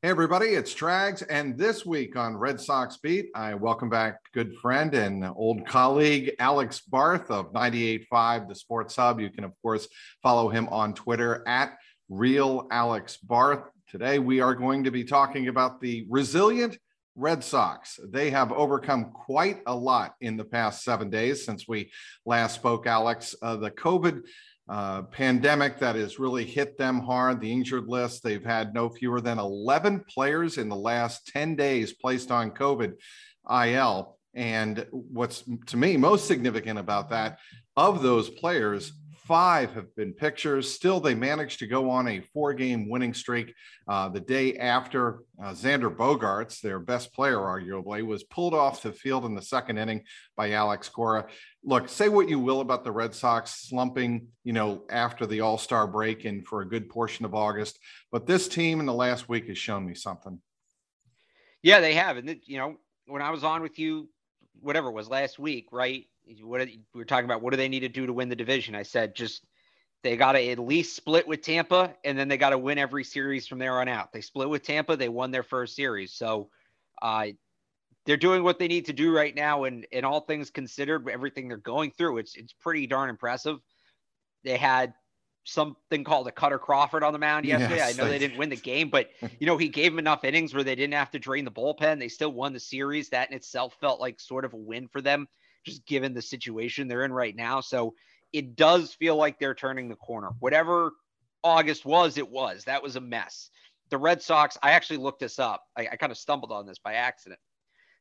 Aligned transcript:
Hey, 0.00 0.10
everybody, 0.10 0.50
it's 0.50 0.72
Trags. 0.72 1.24
And 1.28 1.58
this 1.58 1.84
week 1.84 2.14
on 2.14 2.36
Red 2.36 2.60
Sox 2.60 2.98
Beat, 2.98 3.30
I 3.34 3.54
welcome 3.54 3.90
back 3.90 4.20
good 4.32 4.54
friend 4.62 4.94
and 4.94 5.24
old 5.24 5.66
colleague 5.66 6.36
Alex 6.38 6.82
Barth 6.82 7.32
of 7.32 7.52
98.5, 7.52 8.46
the 8.46 8.54
Sports 8.54 8.94
Hub. 8.94 9.18
You 9.18 9.28
can, 9.28 9.42
of 9.42 9.54
course, 9.60 9.88
follow 10.22 10.50
him 10.50 10.68
on 10.68 10.94
Twitter 10.94 11.42
at 11.48 11.76
Real 12.08 12.68
Alex 12.70 13.16
Barth. 13.16 13.64
Today, 13.90 14.20
we 14.20 14.38
are 14.38 14.54
going 14.54 14.84
to 14.84 14.92
be 14.92 15.02
talking 15.02 15.48
about 15.48 15.80
the 15.80 16.06
resilient 16.08 16.78
Red 17.16 17.42
Sox. 17.42 17.98
They 18.08 18.30
have 18.30 18.52
overcome 18.52 19.10
quite 19.10 19.62
a 19.66 19.74
lot 19.74 20.14
in 20.20 20.36
the 20.36 20.44
past 20.44 20.84
seven 20.84 21.10
days 21.10 21.44
since 21.44 21.66
we 21.66 21.90
last 22.24 22.54
spoke, 22.54 22.86
Alex. 22.86 23.34
Uh, 23.42 23.56
the 23.56 23.72
COVID 23.72 24.22
uh, 24.68 25.02
pandemic 25.02 25.78
that 25.78 25.96
has 25.96 26.18
really 26.18 26.44
hit 26.44 26.76
them 26.76 27.00
hard. 27.00 27.40
The 27.40 27.52
injured 27.52 27.88
list, 27.88 28.22
they've 28.22 28.44
had 28.44 28.74
no 28.74 28.88
fewer 28.88 29.20
than 29.20 29.38
11 29.38 30.04
players 30.08 30.58
in 30.58 30.68
the 30.68 30.76
last 30.76 31.26
10 31.28 31.56
days 31.56 31.94
placed 31.94 32.30
on 32.30 32.50
COVID 32.50 32.94
IL. 33.50 34.18
And 34.34 34.86
what's 34.90 35.42
to 35.66 35.76
me 35.76 35.96
most 35.96 36.26
significant 36.26 36.78
about 36.78 37.10
that, 37.10 37.38
of 37.76 38.02
those 38.02 38.28
players, 38.28 38.92
five 39.28 39.70
have 39.74 39.94
been 39.94 40.14
pictures. 40.14 40.72
Still, 40.72 41.00
they 41.00 41.14
managed 41.14 41.58
to 41.58 41.66
go 41.66 41.90
on 41.90 42.08
a 42.08 42.20
four 42.32 42.54
game 42.54 42.88
winning 42.88 43.12
streak. 43.12 43.54
Uh, 43.86 44.08
the 44.08 44.20
day 44.20 44.56
after 44.56 45.20
uh, 45.40 45.52
Xander 45.52 45.94
Bogaerts, 45.94 46.62
their 46.62 46.80
best 46.80 47.12
player, 47.12 47.36
arguably, 47.36 48.04
was 48.04 48.24
pulled 48.24 48.54
off 48.54 48.82
the 48.82 48.90
field 48.90 49.26
in 49.26 49.34
the 49.34 49.42
second 49.42 49.76
inning 49.76 50.02
by 50.34 50.52
Alex 50.52 50.88
Cora. 50.88 51.26
Look, 51.62 51.90
say 51.90 52.08
what 52.08 52.30
you 52.30 52.38
will 52.38 52.62
about 52.62 52.84
the 52.84 52.90
Red 52.90 53.14
Sox 53.14 53.68
slumping, 53.68 54.28
you 54.44 54.54
know, 54.54 54.84
after 54.88 55.26
the 55.26 55.42
All 55.42 55.58
Star 55.58 55.86
break 55.86 56.24
and 56.24 56.46
for 56.46 56.62
a 56.62 56.68
good 56.68 56.88
portion 56.88 57.26
of 57.26 57.34
August, 57.34 57.78
but 58.10 58.26
this 58.26 58.48
team 58.48 58.80
in 58.80 58.86
the 58.86 58.94
last 58.94 59.28
week 59.28 59.48
has 59.48 59.58
shown 59.58 59.86
me 59.86 59.94
something. 59.94 60.40
Yeah, 61.62 61.80
they 61.80 61.94
have. 61.94 62.16
And, 62.16 62.40
you 62.46 62.56
know, 62.56 62.76
when 63.06 63.20
I 63.20 63.30
was 63.30 63.44
on 63.44 63.60
with 63.60 63.78
you, 63.78 64.08
whatever 64.60 64.88
it 64.88 64.94
was 64.94 65.08
last 65.08 65.38
week, 65.38 65.66
right? 65.70 66.06
What 66.42 66.60
we 66.60 66.80
were 66.94 67.04
talking 67.04 67.24
about 67.24 67.42
what 67.42 67.52
do 67.52 67.56
they 67.56 67.68
need 67.68 67.80
to 67.80 67.88
do 67.88 68.06
to 68.06 68.12
win 68.12 68.28
the 68.28 68.36
division 68.36 68.74
i 68.74 68.82
said 68.82 69.14
just 69.14 69.44
they 70.02 70.16
got 70.16 70.32
to 70.32 70.50
at 70.50 70.58
least 70.58 70.94
split 70.94 71.26
with 71.26 71.42
tampa 71.42 71.94
and 72.04 72.18
then 72.18 72.28
they 72.28 72.36
got 72.36 72.50
to 72.50 72.58
win 72.58 72.78
every 72.78 73.04
series 73.04 73.46
from 73.46 73.58
there 73.58 73.80
on 73.80 73.88
out 73.88 74.12
they 74.12 74.20
split 74.20 74.48
with 74.48 74.62
tampa 74.62 74.96
they 74.96 75.08
won 75.08 75.30
their 75.30 75.42
first 75.42 75.74
series 75.74 76.12
so 76.12 76.50
uh, 77.00 77.26
they're 78.04 78.16
doing 78.16 78.42
what 78.42 78.58
they 78.58 78.68
need 78.68 78.86
to 78.86 78.92
do 78.92 79.14
right 79.14 79.34
now 79.34 79.64
and 79.64 79.86
in 79.92 80.04
all 80.04 80.20
things 80.20 80.50
considered 80.50 81.08
everything 81.08 81.48
they're 81.48 81.56
going 81.56 81.90
through 81.92 82.18
it's 82.18 82.34
it's 82.36 82.52
pretty 82.52 82.86
darn 82.86 83.08
impressive 83.08 83.58
they 84.44 84.56
had 84.56 84.92
something 85.44 86.04
called 86.04 86.28
a 86.28 86.30
Kutter 86.30 86.60
Crawford 86.60 87.02
on 87.02 87.14
the 87.14 87.18
mound 87.18 87.46
yesterday. 87.46 87.76
Yes, 87.76 87.98
I 87.98 88.02
know 88.02 88.08
they 88.08 88.18
didn't 88.18 88.36
win 88.36 88.50
the 88.50 88.56
game, 88.56 88.90
but 88.90 89.08
you 89.38 89.46
know 89.46 89.56
he 89.56 89.68
gave 89.68 89.92
them 89.92 89.98
enough 89.98 90.24
innings 90.24 90.52
where 90.52 90.62
they 90.62 90.74
didn't 90.74 90.92
have 90.92 91.10
to 91.12 91.18
drain 91.18 91.46
the 91.46 91.50
bullpen. 91.50 91.98
They 91.98 92.08
still 92.08 92.32
won 92.32 92.52
the 92.52 92.60
series. 92.60 93.08
That 93.08 93.30
in 93.30 93.36
itself 93.36 93.74
felt 93.80 93.98
like 93.98 94.20
sort 94.20 94.44
of 94.44 94.52
a 94.52 94.58
win 94.58 94.88
for 94.88 95.00
them 95.00 95.26
just 95.68 95.86
given 95.86 96.14
the 96.14 96.22
situation 96.22 96.88
they're 96.88 97.04
in 97.04 97.12
right 97.12 97.36
now. 97.36 97.60
So 97.60 97.94
it 98.32 98.56
does 98.56 98.92
feel 98.94 99.16
like 99.16 99.38
they're 99.38 99.54
turning 99.54 99.88
the 99.88 99.96
corner. 99.96 100.30
Whatever 100.40 100.92
August 101.44 101.84
was, 101.84 102.18
it 102.18 102.28
was. 102.28 102.64
That 102.64 102.82
was 102.82 102.96
a 102.96 103.00
mess. 103.00 103.50
The 103.90 103.98
Red 103.98 104.20
Sox, 104.20 104.58
I 104.62 104.72
actually 104.72 104.98
looked 104.98 105.20
this 105.20 105.38
up. 105.38 105.64
I, 105.76 105.88
I 105.92 105.96
kind 105.96 106.12
of 106.12 106.18
stumbled 106.18 106.52
on 106.52 106.66
this 106.66 106.78
by 106.78 106.94
accident. 106.94 107.40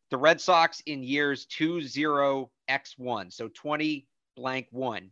The 0.09 0.17
Red 0.17 0.41
Sox 0.41 0.81
in 0.85 1.03
years 1.03 1.45
2 1.45 1.81
0 1.81 2.49
X1, 2.69 3.31
so 3.31 3.49
20 3.49 4.07
blank 4.35 4.67
1, 4.71 5.11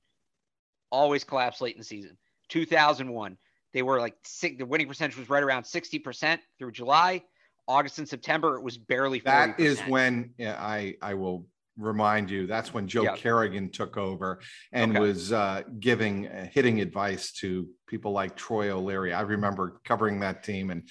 always 0.92 1.24
collapse 1.24 1.62
late 1.62 1.76
in 1.76 1.80
the 1.80 1.86
season. 1.86 2.18
2001, 2.50 3.38
they 3.74 3.82
were 3.82 4.00
like 4.00 4.16
the 4.42 4.66
winning 4.66 4.88
percentage 4.88 5.18
was 5.18 5.30
right 5.30 5.44
around 5.44 5.64
60% 5.64 6.40
through 6.58 6.72
July. 6.72 7.24
August 7.68 7.98
and 7.98 8.08
September, 8.08 8.56
it 8.56 8.64
was 8.64 8.78
barely 8.78 9.20
40%. 9.20 9.24
That 9.24 9.60
is 9.60 9.82
when 9.82 10.34
yeah, 10.38 10.56
I 10.60 10.96
I 11.02 11.16
will 11.16 11.48
remind 11.78 12.30
you 12.30 12.48
that's 12.48 12.74
when 12.74 12.88
Joe 12.88 13.04
yep. 13.04 13.18
Kerrigan 13.18 13.70
took 13.70 13.98
over 13.98 14.40
and 14.72 14.92
okay. 14.92 15.00
was 15.00 15.34
uh, 15.34 15.64
giving 15.80 16.28
uh, 16.28 16.48
hitting 16.52 16.82
advice 16.82 17.32
to 17.34 17.68
people 17.88 18.12
like 18.12 18.36
Troy 18.36 18.72
O'Leary. 18.72 19.14
I 19.14 19.22
remember 19.22 19.82
covering 19.84 20.20
that 20.22 20.44
team, 20.44 20.72
and 20.72 20.84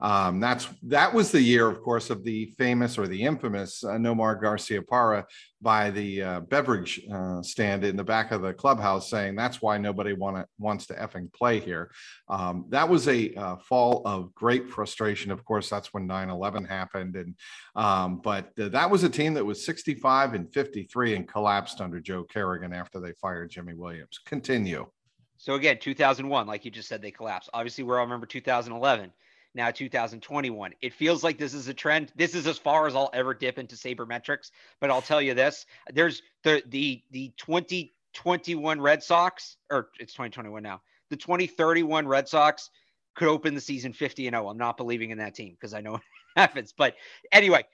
um, 0.00 0.40
that's 0.40 0.68
that 0.84 1.12
was 1.12 1.30
the 1.32 1.40
year, 1.40 1.68
of 1.68 1.82
course, 1.82 2.10
of 2.10 2.24
the 2.24 2.46
famous 2.58 2.98
or 2.98 3.06
the 3.06 3.22
infamous 3.22 3.82
uh, 3.84 3.92
Nomar 3.92 4.40
Garciaparra 4.40 5.24
by 5.60 5.90
the 5.90 6.22
uh, 6.22 6.40
beverage 6.40 7.00
uh, 7.12 7.42
stand 7.42 7.84
in 7.84 7.96
the 7.96 8.04
back 8.04 8.30
of 8.30 8.42
the 8.42 8.54
clubhouse, 8.54 9.10
saying 9.10 9.34
that's 9.34 9.60
why 9.60 9.76
nobody 9.76 10.12
want 10.12 10.46
wants 10.58 10.86
to 10.86 10.94
effing 10.94 11.32
play 11.32 11.58
here. 11.58 11.90
Um, 12.28 12.66
that 12.68 12.88
was 12.88 13.08
a 13.08 13.34
uh, 13.34 13.56
fall 13.56 14.02
of 14.06 14.34
great 14.34 14.70
frustration. 14.70 15.30
Of 15.30 15.44
course, 15.44 15.68
that's 15.68 15.92
when 15.92 16.06
9/11 16.06 16.68
happened, 16.68 17.16
and 17.16 17.34
um, 17.74 18.20
but 18.22 18.50
that 18.56 18.90
was 18.90 19.04
a 19.04 19.08
team 19.08 19.34
that 19.34 19.44
was 19.44 19.64
65 19.64 20.34
and 20.34 20.52
53 20.52 21.16
and 21.16 21.28
collapsed 21.28 21.80
under 21.80 22.00
Joe 22.00 22.24
Kerrigan 22.24 22.72
after 22.72 23.00
they 23.00 23.12
fired 23.20 23.50
Jimy 23.50 23.74
Williams. 23.74 24.20
Continue. 24.24 24.86
So 25.38 25.54
again, 25.54 25.78
2001, 25.80 26.46
like 26.46 26.64
you 26.64 26.70
just 26.70 26.88
said, 26.88 27.00
they 27.00 27.10
collapsed. 27.10 27.48
Obviously, 27.54 27.84
we 27.84 27.92
all 27.92 28.00
remember 28.00 28.26
2011. 28.26 29.12
Now 29.54 29.70
2021. 29.70 30.74
It 30.82 30.92
feels 30.92 31.24
like 31.24 31.38
this 31.38 31.54
is 31.54 31.68
a 31.68 31.74
trend. 31.74 32.12
This 32.14 32.34
is 32.34 32.46
as 32.46 32.58
far 32.58 32.86
as 32.86 32.94
I'll 32.94 33.10
ever 33.14 33.32
dip 33.32 33.58
into 33.58 33.76
sabermetrics. 33.76 34.50
But 34.80 34.90
I'll 34.90 35.02
tell 35.02 35.22
you 35.22 35.34
this: 35.34 35.64
there's 35.92 36.22
the 36.44 36.62
the 36.68 37.02
the 37.10 37.32
2021 37.38 38.80
Red 38.80 39.02
Sox, 39.02 39.56
or 39.70 39.88
it's 39.98 40.12
2021 40.12 40.62
now. 40.62 40.82
The 41.10 41.16
2031 41.16 42.06
Red 42.06 42.28
Sox 42.28 42.70
could 43.16 43.28
open 43.28 43.54
the 43.54 43.60
season 43.60 43.92
50 43.92 44.26
and 44.26 44.34
0. 44.34 44.48
I'm 44.48 44.58
not 44.58 44.76
believing 44.76 45.10
in 45.10 45.18
that 45.18 45.34
team 45.34 45.52
because 45.52 45.74
I 45.74 45.80
know 45.80 45.94
it 45.96 46.02
happens. 46.36 46.72
But 46.76 46.94
anyway, 47.32 47.64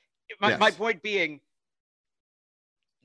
my, 0.40 0.50
yes. 0.50 0.60
my 0.60 0.70
point 0.70 1.02
being, 1.02 1.40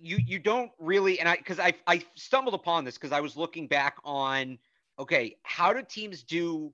you 0.02 0.18
you 0.26 0.40
don't 0.40 0.72
really 0.80 1.20
and 1.20 1.28
I 1.28 1.38
because 1.38 1.60
I 1.60 1.74
I 1.88 2.04
stumbled 2.16 2.54
upon 2.54 2.86
this 2.86 2.96
because 2.96 3.12
I 3.12 3.20
was 3.20 3.36
looking 3.36 3.68
back 3.68 3.98
on 4.04 4.58
okay 4.98 5.36
how 5.44 5.74
do 5.74 5.82
teams 5.84 6.24
do 6.24 6.74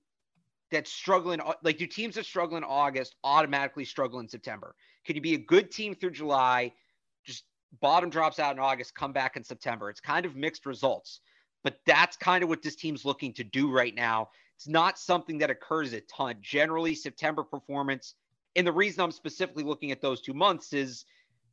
that 0.71 0.87
struggle 0.87 1.31
in 1.31 1.41
uh, 1.41 1.53
like 1.63 1.77
do 1.77 1.87
teams 1.87 2.15
that 2.15 2.25
struggle 2.25 2.57
in 2.57 2.63
August 2.63 3.15
automatically 3.23 3.85
struggle 3.85 4.19
in 4.19 4.27
September? 4.27 4.75
Could 5.05 5.15
you 5.15 5.21
be 5.21 5.35
a 5.35 5.39
good 5.39 5.71
team 5.71 5.95
through 5.95 6.11
July, 6.11 6.73
just 7.23 7.45
bottom 7.81 8.09
drops 8.09 8.39
out 8.39 8.55
in 8.55 8.59
August, 8.59 8.95
come 8.95 9.13
back 9.13 9.37
in 9.37 9.43
September? 9.43 9.89
It's 9.89 10.01
kind 10.01 10.25
of 10.25 10.35
mixed 10.35 10.65
results, 10.65 11.21
but 11.63 11.79
that's 11.85 12.17
kind 12.17 12.43
of 12.43 12.49
what 12.49 12.61
this 12.61 12.75
team's 12.75 13.05
looking 13.05 13.33
to 13.33 13.43
do 13.43 13.71
right 13.71 13.93
now. 13.93 14.29
It's 14.55 14.67
not 14.67 14.97
something 14.97 15.37
that 15.39 15.49
occurs 15.49 15.93
a 15.93 16.01
ton. 16.01 16.37
Generally, 16.41 16.95
September 16.95 17.43
performance, 17.43 18.15
and 18.55 18.65
the 18.65 18.71
reason 18.71 19.03
I'm 19.03 19.11
specifically 19.11 19.63
looking 19.63 19.91
at 19.91 20.01
those 20.01 20.21
two 20.21 20.33
months 20.33 20.73
is 20.73 21.05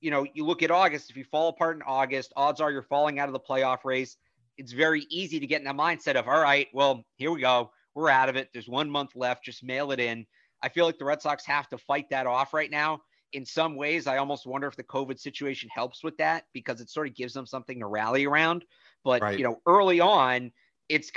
you 0.03 0.11
know, 0.11 0.27
you 0.35 0.45
look 0.45 0.63
at 0.63 0.71
August, 0.71 1.09
if 1.09 1.17
you 1.17 1.25
fall 1.25 1.49
apart 1.49 1.77
in 1.77 1.83
August, 1.83 2.33
odds 2.37 2.61
are 2.61 2.71
you're 2.71 2.83
falling 2.83 3.19
out 3.19 3.29
of 3.29 3.33
the 3.33 3.41
playoff 3.41 3.85
race. 3.85 4.17
It's 4.59 4.73
very 4.73 5.07
easy 5.09 5.41
to 5.41 5.47
get 5.47 5.61
in 5.61 5.65
that 5.65 5.77
mindset 5.77 6.17
of, 6.17 6.29
all 6.29 6.41
right, 6.41 6.67
well, 6.75 7.05
here 7.17 7.31
we 7.31 7.41
go. 7.41 7.71
We're 7.95 8.11
out 8.11 8.29
of 8.29 8.37
it. 8.37 8.51
There's 8.53 8.69
one 8.69 8.91
month 8.91 9.15
left. 9.15 9.45
Just 9.45 9.63
mail 9.63 9.93
it 9.93 10.01
in. 10.01 10.27
I 10.61 10.69
feel 10.69 10.87
like 10.87 10.99
the 10.99 11.05
Red 11.05 11.23
Sox 11.23 11.47
have 11.47 11.69
to 11.69 11.79
fight 11.79 12.11
that 12.11 12.27
off 12.27 12.53
right 12.53 12.71
now. 12.71 13.01
In 13.33 13.47
some 13.47 13.77
ways, 13.77 14.07
I 14.07 14.19
almost 14.19 14.45
wonder 14.45 14.67
if 14.67 14.77
the 14.77 14.83
COVID 14.83 15.19
situation 15.19 15.71
helps 15.73 16.03
with 16.03 16.17
that 16.19 16.45
because 16.53 16.81
it 16.81 16.91
sort 16.91 17.07
of 17.07 17.15
gives 17.15 17.33
them 17.33 17.47
something 17.47 17.79
to 17.79 17.87
rally 17.87 18.27
around. 18.27 18.65
But, 19.05 19.23
right. 19.23 19.39
you 19.39 19.45
know, 19.45 19.61
early 19.67 20.01
on, 20.01 20.53
it's 20.89 21.11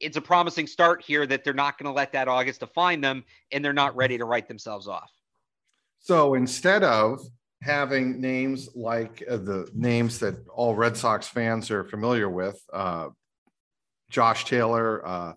it's 0.00 0.16
a 0.16 0.20
promising 0.22 0.66
start 0.66 1.02
here 1.02 1.26
that 1.26 1.44
they're 1.44 1.52
not 1.52 1.76
going 1.76 1.92
to 1.92 1.94
let 1.94 2.12
that 2.12 2.28
August 2.28 2.60
define 2.60 3.00
them 3.00 3.24
and 3.52 3.64
they're 3.64 3.72
not 3.72 3.94
ready 3.94 4.16
to 4.16 4.24
write 4.24 4.48
themselves 4.48 4.88
off. 4.88 5.10
So 5.98 6.34
instead 6.34 6.82
of 6.82 7.20
having 7.62 8.20
names 8.20 8.68
like 8.74 9.22
uh, 9.28 9.36
the 9.36 9.68
names 9.74 10.18
that 10.20 10.36
all 10.48 10.74
Red 10.74 10.96
Sox 10.96 11.26
fans 11.26 11.70
are 11.70 11.84
familiar 11.84 12.28
with, 12.28 12.60
uh, 12.72 13.08
Josh 14.10 14.44
Taylor, 14.44 15.06
uh, 15.06 15.32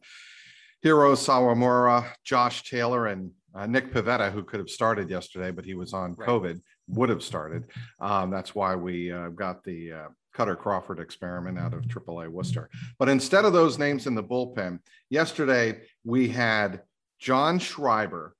Hiro 0.81 1.13
Sawamura, 1.13 2.06
Josh 2.24 2.63
Taylor, 2.69 3.07
and 3.07 3.31
uh, 3.56 3.66
Nick 3.66 3.92
Pivetta, 3.94 4.31
who 4.31 4.44
could 4.44 4.60
have 4.60 4.69
started 4.69 5.10
yesterday, 5.10 5.51
but 5.51 5.66
he 5.66 5.74
was 5.74 5.94
on 5.94 6.16
right. 6.16 6.30
COVID, 6.30 6.62
would 6.88 7.10
have 7.10 7.24
started. 7.24 7.66
Um, 8.00 8.30
that's 8.30 8.54
why 8.54 8.75
we 8.75 9.12
uh, 9.12 9.30
got 9.30 9.63
the 9.63 9.92
uh, 9.92 10.07
Kutter 10.36 10.57
Crawford 10.57 11.00
experiment 11.00 11.57
out 11.57 11.74
of 11.74 11.81
AAA 11.81 12.30
Worcester. 12.30 12.69
But 12.98 13.10
instead 13.10 13.45
of 13.45 13.54
those 13.54 13.77
names 13.77 14.07
in 14.07 14.15
the 14.15 14.24
bullpen, 14.24 14.80
yesterday 15.10 15.81
we 16.04 16.30
had 16.30 16.81
John 17.19 17.60
Schreiber, 17.60 18.36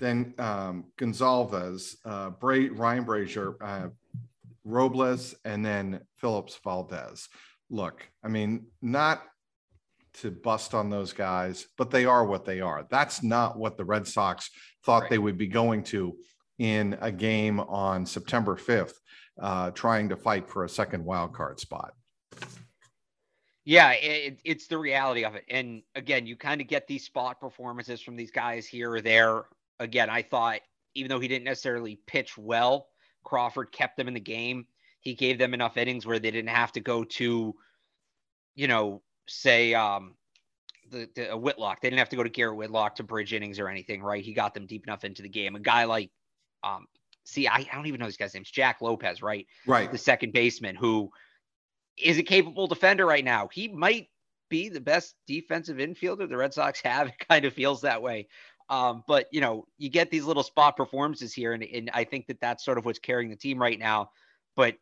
then 0.00 0.34
um, 0.38 0.86
Gonzalez, 0.96 1.96
uh, 2.04 2.30
Bra- 2.30 2.68
Ryan 2.72 3.04
Brasier, 3.04 3.54
uh, 3.60 3.88
Robles, 4.64 5.34
and 5.44 5.64
then 5.64 6.00
Phillips 6.16 6.58
Valdez. 6.64 7.28
Look, 7.70 8.08
I 8.24 8.28
mean, 8.28 8.66
not 8.82 9.22
to 10.14 10.30
bust 10.30 10.74
on 10.74 10.90
those 10.90 11.12
guys, 11.12 11.66
but 11.78 11.90
they 11.90 12.04
are 12.04 12.24
what 12.24 12.44
they 12.44 12.60
are. 12.60 12.86
That's 12.90 13.22
not 13.22 13.56
what 13.56 13.76
the 13.76 13.84
Red 13.84 14.08
Sox 14.08 14.50
thought 14.84 15.02
right. 15.02 15.10
they 15.10 15.18
would 15.18 15.38
be 15.38 15.46
going 15.46 15.84
to 15.84 16.16
in 16.58 16.98
a 17.00 17.12
game 17.12 17.60
on 17.60 18.04
September 18.04 18.56
5th, 18.56 18.94
uh, 19.40 19.70
trying 19.70 20.08
to 20.08 20.16
fight 20.16 20.48
for 20.48 20.64
a 20.64 20.68
second 20.68 21.04
wild 21.04 21.32
card 21.32 21.60
spot. 21.60 21.92
Yeah, 23.64 23.92
it, 23.92 24.40
it's 24.44 24.66
the 24.66 24.78
reality 24.78 25.24
of 25.24 25.36
it. 25.36 25.44
And 25.48 25.82
again, 25.94 26.26
you 26.26 26.34
kind 26.36 26.60
of 26.60 26.66
get 26.66 26.86
these 26.86 27.04
spot 27.04 27.40
performances 27.40 28.00
from 28.00 28.16
these 28.16 28.30
guys 28.30 28.66
here 28.66 28.92
or 28.92 29.00
there. 29.00 29.44
Again, 29.80 30.08
I 30.08 30.22
thought 30.22 30.60
even 30.94 31.08
though 31.08 31.20
he 31.20 31.28
didn't 31.28 31.44
necessarily 31.44 31.98
pitch 32.06 32.36
well, 32.36 32.88
Crawford 33.24 33.72
kept 33.72 33.96
them 33.96 34.08
in 34.08 34.14
the 34.14 34.20
game. 34.20 34.66
He 35.00 35.14
gave 35.14 35.38
them 35.38 35.54
enough 35.54 35.76
innings 35.76 36.06
where 36.06 36.18
they 36.18 36.30
didn't 36.30 36.50
have 36.50 36.72
to 36.72 36.80
go 36.80 37.04
to, 37.04 37.54
you 38.54 38.68
know, 38.68 39.02
say 39.28 39.74
um, 39.74 40.14
the, 40.90 41.08
the 41.14 41.36
Whitlock. 41.36 41.80
They 41.80 41.88
didn't 41.88 42.00
have 42.00 42.08
to 42.10 42.16
go 42.16 42.22
to 42.22 42.28
Garrett 42.28 42.56
Whitlock 42.56 42.96
to 42.96 43.02
bridge 43.02 43.32
innings 43.32 43.58
or 43.58 43.68
anything, 43.68 44.02
right? 44.02 44.22
He 44.22 44.34
got 44.34 44.54
them 44.54 44.66
deep 44.66 44.84
enough 44.86 45.04
into 45.04 45.22
the 45.22 45.28
game. 45.28 45.54
A 45.56 45.60
guy 45.60 45.84
like, 45.84 46.10
um, 46.62 46.86
see, 47.24 47.48
I, 47.48 47.56
I 47.56 47.74
don't 47.74 47.86
even 47.86 48.00
know 48.00 48.06
this 48.06 48.16
guy's 48.16 48.34
name. 48.34 48.42
It's 48.42 48.50
Jack 48.50 48.82
Lopez, 48.82 49.22
right? 49.22 49.46
Right. 49.66 49.90
The 49.90 49.98
second 49.98 50.32
baseman 50.32 50.74
who 50.76 51.10
is 51.96 52.18
a 52.18 52.22
capable 52.22 52.66
defender 52.66 53.06
right 53.06 53.24
now. 53.24 53.48
He 53.50 53.68
might 53.68 54.08
be 54.48 54.68
the 54.68 54.80
best 54.80 55.14
defensive 55.26 55.78
infielder 55.78 56.28
the 56.28 56.36
Red 56.36 56.52
Sox 56.52 56.80
have. 56.82 57.08
It 57.20 57.28
kind 57.28 57.44
of 57.44 57.54
feels 57.54 57.82
that 57.82 58.02
way. 58.02 58.28
Um, 58.70 59.02
but 59.06 59.26
you 59.32 59.40
know, 59.40 59.66
you 59.76 59.90
get 59.90 60.10
these 60.10 60.24
little 60.24 60.44
spot 60.44 60.76
performances 60.76 61.34
here, 61.34 61.52
and, 61.52 61.62
and 61.64 61.90
I 61.92 62.04
think 62.04 62.28
that 62.28 62.40
that's 62.40 62.64
sort 62.64 62.78
of 62.78 62.84
what's 62.84 63.00
carrying 63.00 63.28
the 63.28 63.36
team 63.36 63.60
right 63.60 63.78
now. 63.78 64.10
But 64.56 64.76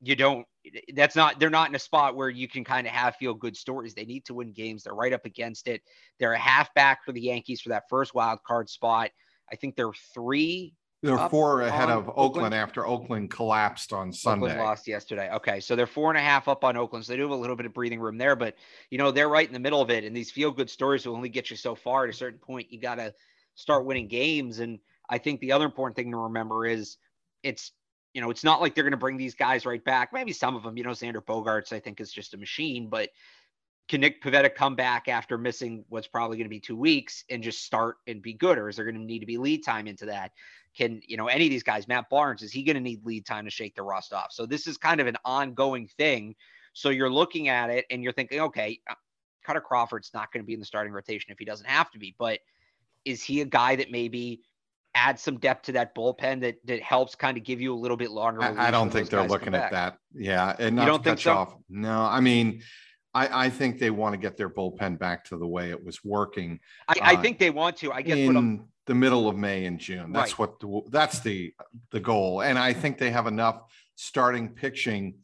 you 0.00 0.16
don't 0.16 0.46
that's 0.94 1.16
not 1.16 1.38
they're 1.40 1.50
not 1.50 1.68
in 1.68 1.74
a 1.74 1.78
spot 1.78 2.16
where 2.16 2.28
you 2.28 2.48
can 2.48 2.64
kind 2.64 2.86
of 2.86 2.92
have 2.92 3.16
feel 3.16 3.34
good 3.34 3.56
stories. 3.56 3.94
They 3.94 4.04
need 4.04 4.24
to 4.26 4.34
win 4.34 4.52
games. 4.52 4.84
They're 4.84 4.94
right 4.94 5.12
up 5.12 5.24
against 5.24 5.66
it. 5.66 5.82
They're 6.18 6.32
a 6.32 6.38
halfback 6.38 7.04
for 7.04 7.12
the 7.12 7.20
Yankees 7.20 7.60
for 7.60 7.70
that 7.70 7.84
first 7.88 8.14
wild 8.14 8.42
card 8.44 8.68
spot. 8.68 9.10
I 9.50 9.56
think 9.56 9.76
they're 9.76 9.92
three. 10.14 10.74
They're 11.02 11.28
four 11.30 11.62
ahead 11.62 11.90
of 11.90 12.08
Oakland, 12.10 12.36
Oakland, 12.36 12.54
after 12.54 12.86
Oakland 12.86 13.28
collapsed 13.28 13.92
on 13.92 14.12
Sunday. 14.12 14.46
Oakland 14.46 14.60
lost 14.60 14.86
yesterday. 14.86 15.32
Okay, 15.32 15.58
so 15.58 15.74
they're 15.74 15.88
four 15.88 16.10
and 16.10 16.18
a 16.18 16.22
half 16.22 16.46
up 16.46 16.62
on 16.62 16.76
Oakland. 16.76 17.04
So 17.04 17.12
they 17.12 17.16
do 17.16 17.22
have 17.22 17.32
a 17.32 17.36
little 17.36 17.56
bit 17.56 17.66
of 17.66 17.74
breathing 17.74 17.98
room 17.98 18.18
there, 18.18 18.36
but 18.36 18.54
you 18.90 18.98
know 18.98 19.10
they're 19.10 19.28
right 19.28 19.46
in 19.46 19.52
the 19.52 19.58
middle 19.58 19.80
of 19.80 19.90
it. 19.90 20.04
And 20.04 20.16
these 20.16 20.30
feel 20.30 20.52
good 20.52 20.70
stories 20.70 21.04
will 21.04 21.16
only 21.16 21.28
get 21.28 21.50
you 21.50 21.56
so 21.56 21.74
far. 21.74 22.04
At 22.04 22.10
a 22.10 22.12
certain 22.12 22.38
point, 22.38 22.72
you 22.72 22.80
got 22.80 22.96
to 22.96 23.12
start 23.54 23.84
winning 23.84 24.08
games. 24.08 24.58
And 24.58 24.78
I 25.08 25.18
think 25.18 25.40
the 25.40 25.52
other 25.52 25.64
important 25.64 25.96
thing 25.96 26.10
to 26.10 26.16
remember 26.16 26.66
is 26.66 26.96
it's 27.42 27.72
you 28.14 28.20
know, 28.20 28.30
it's 28.30 28.44
not 28.44 28.60
like 28.60 28.74
they're 28.74 28.84
going 28.84 28.92
to 28.92 28.98
bring 28.98 29.16
these 29.16 29.34
guys 29.34 29.64
right 29.64 29.82
back. 29.82 30.12
Maybe 30.12 30.32
some 30.32 30.54
of 30.54 30.62
them, 30.62 30.76
you 30.76 30.84
know, 30.84 30.90
Xander 30.90 31.24
Bogaerts, 31.24 31.72
I 31.72 31.80
think, 31.80 32.00
is 32.00 32.12
just 32.12 32.34
a 32.34 32.36
machine, 32.36 32.88
but 32.88 33.08
can 33.88 34.00
Nick 34.00 34.22
Pivetta 34.22 34.54
come 34.54 34.76
back 34.76 35.08
after 35.08 35.36
missing 35.36 35.84
what's 35.88 36.06
probably 36.06 36.36
going 36.36 36.44
to 36.44 36.50
be 36.50 36.60
two 36.60 36.76
weeks 36.76 37.24
and 37.30 37.42
just 37.42 37.64
start 37.64 37.96
and 38.06 38.22
be 38.22 38.32
good? 38.32 38.58
Or 38.58 38.68
is 38.68 38.76
there 38.76 38.84
going 38.84 38.96
to 38.96 39.02
need 39.02 39.20
to 39.20 39.26
be 39.26 39.38
lead 39.38 39.64
time 39.64 39.86
into 39.86 40.06
that? 40.06 40.32
Can, 40.76 41.00
you 41.06 41.16
know, 41.16 41.26
any 41.26 41.44
of 41.44 41.50
these 41.50 41.62
guys, 41.62 41.88
Matt 41.88 42.08
Barnes, 42.08 42.42
is 42.42 42.52
he 42.52 42.62
going 42.62 42.76
to 42.76 42.80
need 42.80 43.04
lead 43.04 43.26
time 43.26 43.44
to 43.44 43.50
shake 43.50 43.74
the 43.74 43.82
rust 43.82 44.12
off? 44.12 44.28
So 44.30 44.46
this 44.46 44.66
is 44.66 44.78
kind 44.78 45.00
of 45.00 45.06
an 45.06 45.16
ongoing 45.24 45.88
thing. 45.88 46.34
So 46.74 46.90
you're 46.90 47.10
looking 47.10 47.48
at 47.48 47.70
it 47.70 47.84
and 47.90 48.02
you're 48.02 48.12
thinking, 48.12 48.40
okay, 48.40 48.80
uh, 48.88 48.94
Kutter 49.46 49.62
Crawford's 49.62 50.12
not 50.14 50.32
going 50.32 50.42
to 50.42 50.46
be 50.46 50.54
in 50.54 50.60
the 50.60 50.66
starting 50.66 50.92
rotation 50.92 51.32
if 51.32 51.38
he 51.38 51.44
doesn't 51.44 51.68
have 51.68 51.90
to 51.90 51.98
be, 51.98 52.14
but 52.18 52.38
is 53.04 53.22
he 53.22 53.40
a 53.40 53.44
guy 53.44 53.76
that 53.76 53.90
maybe 53.90 54.42
add 54.94 55.18
some 55.18 55.38
depth 55.38 55.66
to 55.66 55.72
that 55.72 55.94
bullpen 55.94 56.40
that 56.42 56.56
that 56.64 56.82
helps 56.82 57.14
kind 57.14 57.36
of 57.36 57.44
give 57.44 57.60
you 57.60 57.74
a 57.74 57.78
little 57.78 57.96
bit 57.96 58.10
longer. 58.10 58.42
I, 58.42 58.68
I 58.68 58.70
don't 58.70 58.90
think 58.90 59.10
they're 59.10 59.26
looking 59.26 59.54
at 59.54 59.70
that. 59.70 59.98
Yeah, 60.14 60.54
and 60.58 60.76
not 60.76 60.82
you 60.82 60.88
don't 60.88 61.04
to 61.04 61.10
think 61.10 61.20
so? 61.20 61.32
off. 61.32 61.56
No, 61.68 62.02
I 62.02 62.20
mean. 62.20 62.62
I, 63.14 63.44
I, 63.44 63.50
think 63.50 63.78
they 63.78 63.90
want 63.90 64.14
to 64.14 64.16
get 64.16 64.38
their 64.38 64.48
bullpen 64.48 64.98
back 64.98 65.26
to 65.26 65.36
the 65.36 65.46
way 65.46 65.68
it 65.68 65.84
was 65.84 66.02
working. 66.02 66.58
I, 66.88 66.92
uh, 66.92 66.96
I 67.02 67.16
think 67.16 67.38
they 67.38 67.50
want 67.50 67.76
to. 67.76 67.92
I 67.92 68.00
guess 68.00 68.16
in 68.16 68.64
the 68.86 68.94
middle 68.94 69.28
of 69.28 69.36
May 69.36 69.66
and 69.66 69.78
June. 69.78 70.12
That's 70.12 70.38
right. 70.38 70.50
what 70.50 70.60
the, 70.60 70.80
that's 70.90 71.20
the 71.20 71.54
the 71.90 72.00
goal. 72.00 72.42
And 72.42 72.58
I 72.58 72.72
think 72.72 72.98
they 72.98 73.10
have 73.10 73.26
enough 73.26 73.62
starting 73.94 74.48
pitching 74.48 75.14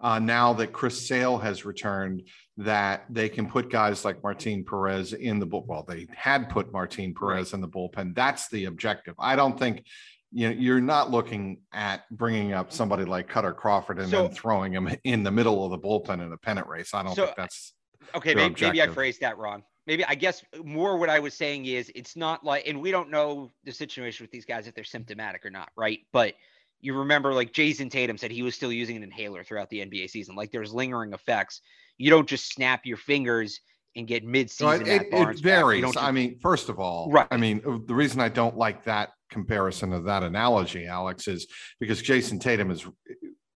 uh, 0.00 0.18
now 0.18 0.52
that 0.54 0.72
Chris 0.72 1.06
Sale 1.06 1.38
has 1.38 1.64
returned 1.64 2.28
that 2.56 3.04
they 3.10 3.28
can 3.28 3.48
put 3.48 3.70
guys 3.70 4.04
like 4.04 4.22
Martin 4.22 4.64
Perez 4.64 5.12
in 5.12 5.38
the 5.40 5.46
bull. 5.46 5.64
Well, 5.66 5.84
they 5.86 6.06
had 6.14 6.48
put 6.48 6.72
Martin 6.72 7.14
Perez 7.14 7.52
right. 7.52 7.54
in 7.54 7.60
the 7.60 7.68
bullpen. 7.68 8.14
That's 8.14 8.48
the 8.48 8.66
objective. 8.66 9.14
I 9.18 9.36
don't 9.36 9.58
think 9.58 9.84
you 10.30 10.48
know 10.48 10.54
you're 10.54 10.80
not 10.80 11.10
looking 11.10 11.60
at 11.72 12.08
bringing 12.10 12.52
up 12.52 12.72
somebody 12.72 13.04
like 13.04 13.28
Kutter 13.28 13.54
Crawford 13.54 13.98
and 13.98 14.10
so, 14.10 14.22
then 14.22 14.34
throwing 14.34 14.72
him 14.72 14.88
in 15.04 15.22
the 15.22 15.30
middle 15.30 15.64
of 15.64 15.70
the 15.70 15.78
bullpen 15.78 16.24
in 16.24 16.32
a 16.32 16.36
pennant 16.36 16.68
race. 16.68 16.94
I 16.94 17.02
don't 17.02 17.14
so, 17.14 17.26
think 17.26 17.36
that's 17.36 17.72
okay. 18.14 18.34
Maybe, 18.34 18.54
maybe 18.60 18.82
I 18.82 18.88
phrased 18.88 19.20
that 19.20 19.38
wrong. 19.38 19.64
Maybe 19.86 20.04
I 20.04 20.14
guess 20.14 20.42
more 20.64 20.96
what 20.96 21.10
I 21.10 21.18
was 21.18 21.34
saying 21.34 21.66
is 21.66 21.90
it's 21.94 22.16
not 22.16 22.44
like, 22.44 22.66
and 22.66 22.80
we 22.80 22.90
don't 22.90 23.10
know 23.10 23.50
the 23.64 23.72
situation 23.72 24.24
with 24.24 24.30
these 24.30 24.46
guys 24.46 24.66
if 24.66 24.74
they're 24.74 24.82
symptomatic 24.84 25.44
or 25.44 25.50
not, 25.50 25.70
right? 25.76 26.00
But 26.12 26.34
you 26.80 26.94
remember 26.94 27.34
like 27.34 27.52
Jayson 27.52 27.90
Tatum 27.90 28.16
said 28.16 28.30
he 28.30 28.42
was 28.42 28.54
still 28.54 28.72
using 28.72 28.96
an 28.96 29.02
inhaler 29.02 29.44
throughout 29.44 29.70
the 29.70 29.80
NBA 29.80 30.08
season. 30.10 30.36
Like 30.36 30.52
there's 30.52 30.72
lingering 30.72 31.12
effects 31.12 31.60
you 31.98 32.10
don't 32.10 32.28
just 32.28 32.52
snap 32.52 32.84
your 32.84 32.96
fingers 32.96 33.60
and 33.96 34.06
get 34.06 34.24
mid-season. 34.24 34.86
it, 34.86 35.06
it 35.12 35.40
varies. 35.40 35.82
Just, 35.82 35.98
I 35.98 36.10
mean, 36.10 36.38
first 36.40 36.68
of 36.68 36.80
all, 36.80 37.10
right. 37.10 37.28
I 37.30 37.36
mean, 37.36 37.62
uh, 37.66 37.78
the 37.86 37.94
reason 37.94 38.20
I 38.20 38.28
don't 38.28 38.56
like 38.56 38.84
that 38.84 39.10
comparison 39.30 39.92
of 39.92 40.04
that 40.04 40.22
analogy, 40.22 40.86
Alex, 40.86 41.28
is 41.28 41.46
because 41.78 42.02
Jayson 42.02 42.40
Tatum 42.40 42.70
is 42.70 42.86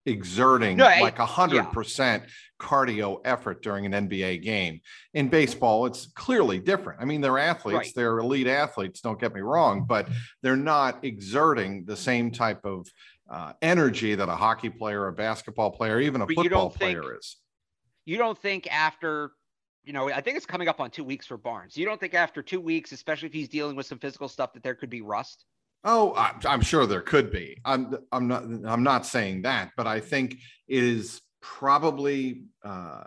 exerting 0.06 0.78
no, 0.78 0.86
like 0.86 1.20
a 1.20 1.26
hundred 1.26 1.66
percent 1.72 2.24
cardio 2.60 3.20
effort 3.26 3.62
during 3.62 3.86
an 3.86 4.08
NBA 4.08 4.42
game. 4.42 4.80
In 5.14 5.28
baseball, 5.28 5.86
it's 5.86 6.08
clearly 6.16 6.60
different. 6.60 7.02
I 7.02 7.06
mean, 7.06 7.22
they're 7.22 7.38
athletes, 7.38 7.78
right. 7.78 7.92
they're 7.96 8.20
elite 8.20 8.48
athletes. 8.48 9.02
Don't 9.02 9.20
get 9.20 9.34
me 9.34 9.42
wrong, 9.42 9.86
but 9.88 10.08
they're 10.42 10.56
not 10.56 11.04
exerting 11.04 11.84
the 11.86 11.98
same 11.98 12.32
type 12.32 12.64
of 12.64 12.88
uh, 13.30 13.54
energy 13.62 14.16
that 14.16 14.30
a 14.30 14.36
hockey 14.36 14.70
player, 14.70 15.08
a 15.08 15.14
basketball 15.14 15.72
player, 15.72 16.00
even 16.00 16.22
a 16.22 16.26
but 16.26 16.36
football 16.36 16.70
player 16.70 17.02
think, 17.02 17.18
is 17.20 17.38
you 18.08 18.18
don't 18.18 18.38
think 18.38 18.68
after 18.74 19.34
you 19.84 19.94
know, 19.94 20.10
I 20.12 20.20
think 20.20 20.36
it's 20.36 20.46
coming 20.46 20.68
up 20.68 20.82
on 20.82 20.90
two 20.90 21.06
weeks 21.06 21.26
for 21.26 21.38
Barnes. 21.38 21.78
You 21.78 21.86
don't 21.86 21.98
think 21.98 22.14
after 22.14 22.42
two 22.42 22.60
weeks, 22.60 22.92
especially 22.92 23.28
if 23.28 23.34
he's 23.34 23.48
dealing 23.48 23.78
with 23.78 23.86
some 23.86 24.00
physical 24.00 24.28
stuff, 24.28 24.52
that 24.52 24.62
there 24.62 24.76
could 24.76 24.90
be 24.90 25.00
rust? 25.00 25.46
Oh, 25.86 26.14
I'm 26.46 26.60
sure 26.60 26.86
there 26.86 27.02
could 27.02 27.32
be. 27.32 27.58
I'm 27.64 27.96
I'm 28.12 28.28
not 28.28 28.44
I'm 28.44 28.84
not 28.84 29.06
saying 29.06 29.44
that, 29.44 29.72
but 29.78 29.88
I 29.88 30.02
think 30.02 30.40
it 30.68 30.84
is 30.84 31.22
probably 31.42 32.44
uh, 32.66 33.04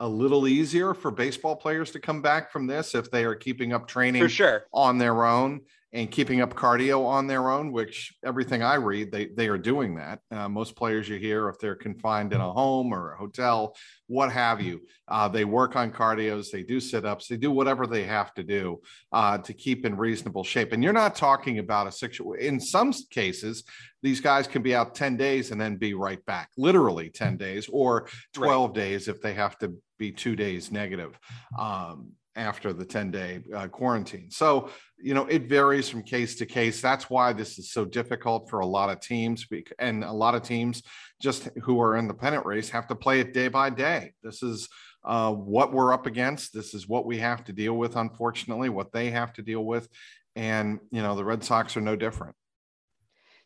a 0.00 0.08
little 0.08 0.48
easier 0.48 0.94
for 0.94 1.10
baseball 1.10 1.56
players 1.56 1.90
to 1.90 2.00
come 2.00 2.22
back 2.22 2.50
from 2.50 2.66
this 2.66 2.94
if 2.94 3.10
they 3.10 3.24
are 3.24 3.34
keeping 3.34 3.74
up 3.74 3.86
training 3.86 4.22
for 4.22 4.28
sure 4.28 4.64
on 4.72 4.96
their 4.96 5.26
own 5.26 5.60
and 5.92 6.10
keeping 6.10 6.42
up 6.42 6.54
cardio 6.54 7.06
on 7.06 7.26
their 7.26 7.50
own, 7.50 7.72
which 7.72 8.14
everything 8.22 8.62
I 8.62 8.74
read, 8.74 9.10
they, 9.10 9.26
they 9.26 9.48
are 9.48 9.56
doing 9.56 9.94
that. 9.96 10.20
Uh, 10.30 10.48
most 10.48 10.76
players 10.76 11.08
you 11.08 11.16
hear, 11.16 11.48
if 11.48 11.58
they're 11.58 11.74
confined 11.74 12.34
in 12.34 12.40
a 12.40 12.52
home 12.52 12.92
or 12.92 13.12
a 13.12 13.16
hotel, 13.16 13.74
what 14.06 14.30
have 14.30 14.60
you, 14.60 14.82
uh, 15.08 15.28
they 15.28 15.46
work 15.46 15.76
on 15.76 15.90
cardios, 15.90 16.50
they 16.50 16.62
do 16.62 16.78
sit 16.78 17.06
ups, 17.06 17.28
they 17.28 17.38
do 17.38 17.50
whatever 17.50 17.86
they 17.86 18.04
have 18.04 18.34
to 18.34 18.42
do 18.42 18.80
uh, 19.12 19.38
to 19.38 19.54
keep 19.54 19.86
in 19.86 19.96
reasonable 19.96 20.44
shape. 20.44 20.72
And 20.72 20.84
you're 20.84 20.92
not 20.92 21.14
talking 21.14 21.58
about 21.58 21.86
a 21.86 21.92
situation, 21.92 22.46
in 22.46 22.60
some 22.60 22.92
cases, 23.10 23.64
these 24.02 24.20
guys 24.20 24.46
can 24.46 24.62
be 24.62 24.74
out 24.74 24.94
10 24.94 25.16
days 25.16 25.50
and 25.50 25.60
then 25.60 25.76
be 25.76 25.94
right 25.94 26.24
back, 26.26 26.50
literally 26.58 27.08
10 27.08 27.38
days 27.38 27.68
or 27.72 28.08
12 28.34 28.70
right. 28.70 28.74
days 28.74 29.08
if 29.08 29.22
they 29.22 29.32
have 29.34 29.58
to 29.58 29.74
be 29.98 30.12
two 30.12 30.36
days 30.36 30.70
negative. 30.70 31.18
Um, 31.58 32.12
after 32.36 32.72
the 32.72 32.84
10 32.84 33.10
day 33.10 33.40
uh, 33.54 33.66
quarantine. 33.68 34.30
So, 34.30 34.70
you 34.96 35.14
know, 35.14 35.26
it 35.26 35.48
varies 35.48 35.88
from 35.88 36.02
case 36.02 36.36
to 36.36 36.46
case. 36.46 36.80
That's 36.80 37.10
why 37.10 37.32
this 37.32 37.58
is 37.58 37.72
so 37.72 37.84
difficult 37.84 38.48
for 38.48 38.60
a 38.60 38.66
lot 38.66 38.90
of 38.90 39.00
teams. 39.00 39.46
And 39.78 40.04
a 40.04 40.12
lot 40.12 40.34
of 40.34 40.42
teams 40.42 40.82
just 41.20 41.48
who 41.62 41.80
are 41.80 41.96
in 41.96 42.08
the 42.08 42.14
pennant 42.14 42.46
race 42.46 42.70
have 42.70 42.86
to 42.88 42.94
play 42.94 43.20
it 43.20 43.34
day 43.34 43.48
by 43.48 43.70
day. 43.70 44.12
This 44.22 44.42
is 44.42 44.68
uh, 45.04 45.32
what 45.32 45.72
we're 45.72 45.92
up 45.92 46.06
against. 46.06 46.52
This 46.52 46.74
is 46.74 46.88
what 46.88 47.06
we 47.06 47.18
have 47.18 47.44
to 47.44 47.52
deal 47.52 47.74
with, 47.74 47.96
unfortunately, 47.96 48.68
what 48.68 48.92
they 48.92 49.10
have 49.10 49.32
to 49.34 49.42
deal 49.42 49.64
with. 49.64 49.88
And, 50.36 50.78
you 50.90 51.02
know, 51.02 51.16
the 51.16 51.24
Red 51.24 51.42
Sox 51.42 51.76
are 51.76 51.80
no 51.80 51.96
different. 51.96 52.36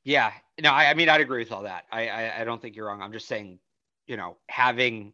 Yeah. 0.04 0.32
No, 0.60 0.70
I, 0.70 0.90
I 0.90 0.94
mean, 0.94 1.08
I'd 1.08 1.20
agree 1.20 1.42
with 1.42 1.52
all 1.52 1.62
that. 1.62 1.84
I, 1.90 2.08
I, 2.08 2.40
I 2.40 2.44
don't 2.44 2.60
think 2.60 2.76
you're 2.76 2.86
wrong. 2.86 3.00
I'm 3.00 3.12
just 3.12 3.28
saying, 3.28 3.58
you 4.06 4.16
know, 4.16 4.36
having 4.48 5.12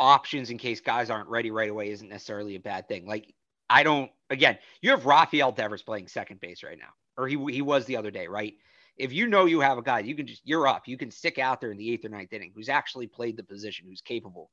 options 0.00 0.50
in 0.50 0.58
case 0.58 0.80
guys 0.80 1.10
aren't 1.10 1.28
ready 1.28 1.52
right 1.52 1.70
away 1.70 1.90
isn't 1.90 2.08
necessarily 2.08 2.56
a 2.56 2.60
bad 2.60 2.88
thing. 2.88 3.06
Like, 3.06 3.32
I 3.68 3.84
don't, 3.84 4.10
again, 4.30 4.58
you 4.80 4.90
have 4.90 5.06
Rafael 5.06 5.52
Devers 5.52 5.82
playing 5.82 6.08
second 6.08 6.40
base 6.40 6.64
right 6.64 6.78
now, 6.78 6.88
or 7.16 7.28
he, 7.28 7.36
he 7.52 7.62
was 7.62 7.84
the 7.84 7.96
other 7.96 8.10
day, 8.10 8.26
right? 8.26 8.54
If 8.96 9.12
you 9.12 9.28
know 9.28 9.44
you 9.44 9.60
have 9.60 9.78
a 9.78 9.82
guy, 9.82 10.00
you 10.00 10.16
can 10.16 10.26
just, 10.26 10.42
you're 10.44 10.66
up. 10.66 10.88
You 10.88 10.96
can 10.96 11.10
stick 11.10 11.38
out 11.38 11.60
there 11.60 11.70
in 11.70 11.78
the 11.78 11.92
eighth 11.92 12.04
or 12.04 12.08
ninth 12.08 12.32
inning 12.32 12.52
who's 12.54 12.68
actually 12.68 13.06
played 13.06 13.36
the 13.36 13.42
position, 13.44 13.86
who's 13.88 14.00
capable. 14.00 14.50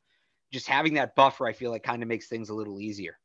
Just 0.53 0.67
having 0.67 0.93
that 0.93 1.15
buffer, 1.15 1.47
I 1.47 1.53
feel 1.53 1.71
like 1.71 1.83
kind 1.83 2.03
of 2.03 2.07
makes 2.07 2.27
things 2.27 2.49
a 2.49 2.53
little 2.53 2.79
easier, 2.79 3.17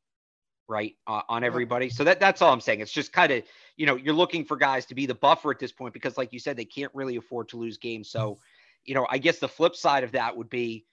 right? 0.68 0.94
Uh, 1.06 1.22
on 1.28 1.44
everybody. 1.44 1.90
So 1.90 2.02
that, 2.04 2.18
that's 2.18 2.42
all 2.42 2.52
I'm 2.52 2.60
saying. 2.60 2.80
It's 2.80 2.90
just 2.90 3.12
kind 3.12 3.30
of, 3.30 3.44
you 3.76 3.86
know, 3.86 3.96
you're 3.96 4.14
looking 4.14 4.44
for 4.44 4.56
guys 4.56 4.86
to 4.86 4.94
be 4.94 5.06
the 5.06 5.14
buffer 5.14 5.50
at 5.50 5.58
this 5.58 5.70
point 5.70 5.92
because, 5.94 6.16
like 6.16 6.32
you 6.32 6.40
said, 6.40 6.56
they 6.56 6.64
can't 6.64 6.90
really 6.94 7.16
afford 7.16 7.48
to 7.50 7.56
lose 7.56 7.78
games. 7.78 8.08
So, 8.10 8.38
you 8.84 8.94
know, 8.94 9.06
I 9.10 9.18
guess 9.18 9.38
the 9.38 9.48
flip 9.48 9.76
side 9.76 10.02
of 10.02 10.12
that 10.12 10.36
would 10.36 10.50
be, 10.50 10.86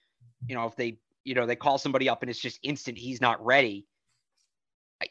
you 0.46 0.54
know, 0.54 0.66
if 0.66 0.76
they, 0.76 0.98
you 1.24 1.34
know, 1.34 1.46
they 1.46 1.56
call 1.56 1.78
somebody 1.78 2.08
up 2.08 2.22
and 2.22 2.30
it's 2.30 2.40
just 2.40 2.58
instant, 2.62 2.98
he's 2.98 3.20
not 3.20 3.44
ready 3.44 3.86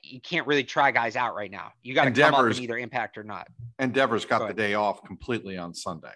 you 0.03 0.21
can't 0.21 0.45
really 0.47 0.63
try 0.63 0.91
guys 0.91 1.15
out 1.15 1.35
right 1.35 1.51
now. 1.51 1.71
You 1.81 1.93
got 1.93 2.05
to 2.05 2.11
come 2.11 2.33
up 2.33 2.45
and 2.45 2.59
either 2.59 2.77
impact 2.77 3.17
or 3.17 3.23
not. 3.23 3.47
And 3.79 3.93
Devers 3.93 4.25
got 4.25 4.47
the 4.47 4.53
day 4.53 4.73
off 4.73 5.03
completely 5.03 5.57
on 5.57 5.73
Sunday. 5.73 6.13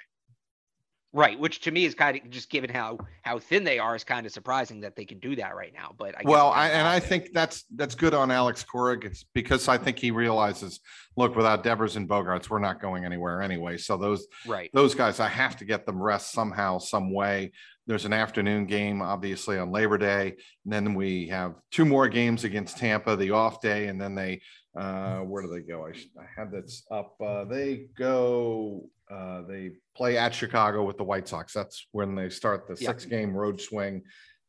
Right, 1.16 1.38
which 1.40 1.60
to 1.62 1.72
me 1.72 1.86
is 1.86 1.94
kind 1.94 2.18
of 2.18 2.28
just 2.32 2.50
given 2.50 2.72
how 2.72 2.98
how 3.22 3.38
thin 3.38 3.64
they 3.64 3.78
are 3.78 3.96
is 3.96 4.04
kind 4.04 4.26
of 4.26 4.32
surprising 4.32 4.82
that 4.82 4.96
they 4.96 5.06
can 5.06 5.20
do 5.20 5.36
that 5.36 5.56
right 5.56 5.72
now. 5.72 5.94
But 5.96 6.16
I 6.18 6.22
well, 6.26 6.50
I, 6.50 6.70
and 6.70 6.88
I 6.88 7.00
think 7.00 7.34
that's 7.34 7.66
that's 7.76 7.94
good 7.94 8.16
on 8.16 8.32
Alex 8.32 8.66
Coric. 8.66 9.06
It's 9.06 9.24
because 9.36 9.68
I 9.68 9.78
think 9.78 10.00
he 10.00 10.10
realizes, 10.10 10.80
look, 11.16 11.36
without 11.36 11.64
Devers 11.64 11.98
and 11.98 12.10
Bogaerts, 12.10 12.50
we're 12.50 12.58
not 12.58 12.82
going 12.82 13.06
anywhere 13.06 13.44
anyway. 13.44 13.78
So 13.78 13.96
those 13.96 14.26
right 14.48 14.72
those 14.74 14.96
guys, 14.96 15.20
I 15.20 15.28
have 15.28 15.56
to 15.58 15.66
get 15.66 15.86
them 15.86 16.02
rest 16.02 16.32
somehow, 16.32 16.80
some 16.80 17.14
way. 17.14 17.52
There's 17.86 18.06
an 18.06 18.14
afternoon 18.14 18.66
game, 18.66 19.02
obviously, 19.02 19.58
on 19.58 19.70
Labor 19.70 19.98
Day. 19.98 20.36
And 20.64 20.72
then 20.72 20.94
we 20.94 21.28
have 21.28 21.56
two 21.70 21.84
more 21.84 22.08
games 22.08 22.46
against 22.46 22.78
Tampa, 22.78 23.18
the 23.18 23.32
off 23.32 23.60
day. 23.60 23.88
And 23.88 24.00
then 24.00 24.16
they, 24.16 24.42
uh, 24.78 25.18
where 25.20 25.44
do 25.44 25.50
they 25.50 25.60
go? 25.60 25.86
I, 25.86 25.90
I 25.90 26.26
had 26.34 26.50
this 26.50 26.86
up. 26.90 27.16
Uh, 27.22 27.44
they 27.44 27.88
go, 27.98 28.90
uh, 29.12 29.42
they 29.50 29.72
play 29.98 30.18
at 30.18 30.34
Chicago 30.34 30.84
with 30.84 30.98
the 30.98 31.04
White 31.04 31.28
Sox. 31.28 31.52
That's 31.52 31.88
when 31.92 32.16
they 32.16 32.30
start 32.30 32.70
the 32.70 32.78
six 32.78 33.04
game 33.04 33.36
road 33.36 33.60
swing, 33.60 34.04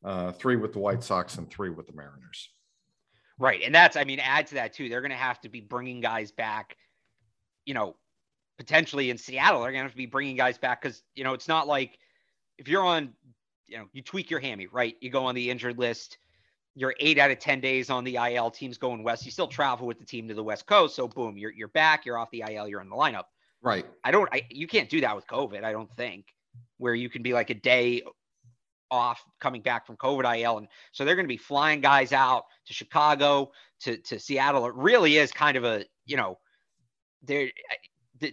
uh, 0.04 0.30
three 0.30 0.54
with 0.54 0.72
the 0.72 0.78
White 0.78 1.02
Sox 1.02 1.36
and 1.36 1.50
three 1.50 1.70
with 1.70 1.88
the 1.88 1.92
Mariners. 1.92 2.50
Right. 3.36 3.62
And 3.64 3.74
that's, 3.74 3.96
I 3.96 4.04
mean, 4.04 4.20
add 4.20 4.46
to 4.46 4.54
that 4.54 4.74
too. 4.74 4.88
They're 4.88 5.00
going 5.00 5.10
to 5.10 5.16
have 5.16 5.40
to 5.40 5.48
be 5.48 5.60
bringing 5.60 6.00
guys 6.00 6.30
back, 6.30 6.76
you 7.64 7.74
know, 7.74 7.96
potentially 8.58 9.10
in 9.10 9.18
Seattle. 9.18 9.62
They're 9.62 9.72
going 9.72 9.80
to 9.80 9.86
have 9.86 9.90
to 9.90 9.96
be 9.96 10.06
bringing 10.06 10.36
guys 10.36 10.56
back 10.56 10.82
because, 10.82 11.02
you 11.16 11.24
know, 11.24 11.34
it's 11.34 11.48
not 11.48 11.66
like, 11.66 11.98
if 12.58 12.68
you're 12.68 12.84
on, 12.84 13.12
you 13.66 13.78
know, 13.78 13.86
you 13.92 14.02
tweak 14.02 14.30
your 14.30 14.40
hammy, 14.40 14.66
right? 14.66 14.96
You 15.00 15.10
go 15.10 15.24
on 15.24 15.34
the 15.34 15.50
injured 15.50 15.78
list. 15.78 16.18
You're 16.74 16.94
eight 16.98 17.18
out 17.18 17.30
of 17.30 17.38
ten 17.38 17.60
days 17.60 17.88
on 17.90 18.04
the 18.04 18.16
IL. 18.16 18.50
Teams 18.50 18.78
going 18.78 19.02
west. 19.02 19.24
You 19.24 19.30
still 19.30 19.46
travel 19.46 19.86
with 19.86 19.98
the 19.98 20.04
team 20.04 20.26
to 20.28 20.34
the 20.34 20.42
west 20.42 20.66
coast. 20.66 20.96
So 20.96 21.06
boom, 21.06 21.38
you're 21.38 21.52
you're 21.52 21.68
back. 21.68 22.04
You're 22.04 22.18
off 22.18 22.30
the 22.30 22.44
IL. 22.48 22.68
You're 22.68 22.80
in 22.80 22.88
the 22.88 22.96
lineup. 22.96 23.24
Right. 23.62 23.86
I 24.02 24.10
don't. 24.10 24.28
I, 24.32 24.42
you 24.50 24.66
can't 24.66 24.90
do 24.90 25.00
that 25.02 25.14
with 25.14 25.26
COVID. 25.26 25.64
I 25.64 25.72
don't 25.72 25.90
think 25.96 26.26
where 26.78 26.94
you 26.94 27.08
can 27.08 27.22
be 27.22 27.32
like 27.32 27.50
a 27.50 27.54
day 27.54 28.02
off 28.90 29.24
coming 29.40 29.62
back 29.62 29.86
from 29.86 29.96
COVID 29.96 30.40
IL. 30.40 30.58
And 30.58 30.68
so 30.92 31.04
they're 31.04 31.16
going 31.16 31.26
to 31.26 31.32
be 31.32 31.36
flying 31.36 31.80
guys 31.80 32.12
out 32.12 32.44
to 32.66 32.72
Chicago, 32.72 33.50
to, 33.80 33.96
to 33.98 34.20
Seattle. 34.20 34.66
It 34.66 34.74
really 34.74 35.16
is 35.16 35.32
kind 35.32 35.56
of 35.56 35.64
a, 35.64 35.84
you 36.06 36.16
know, 36.16 36.38
there 37.22 37.50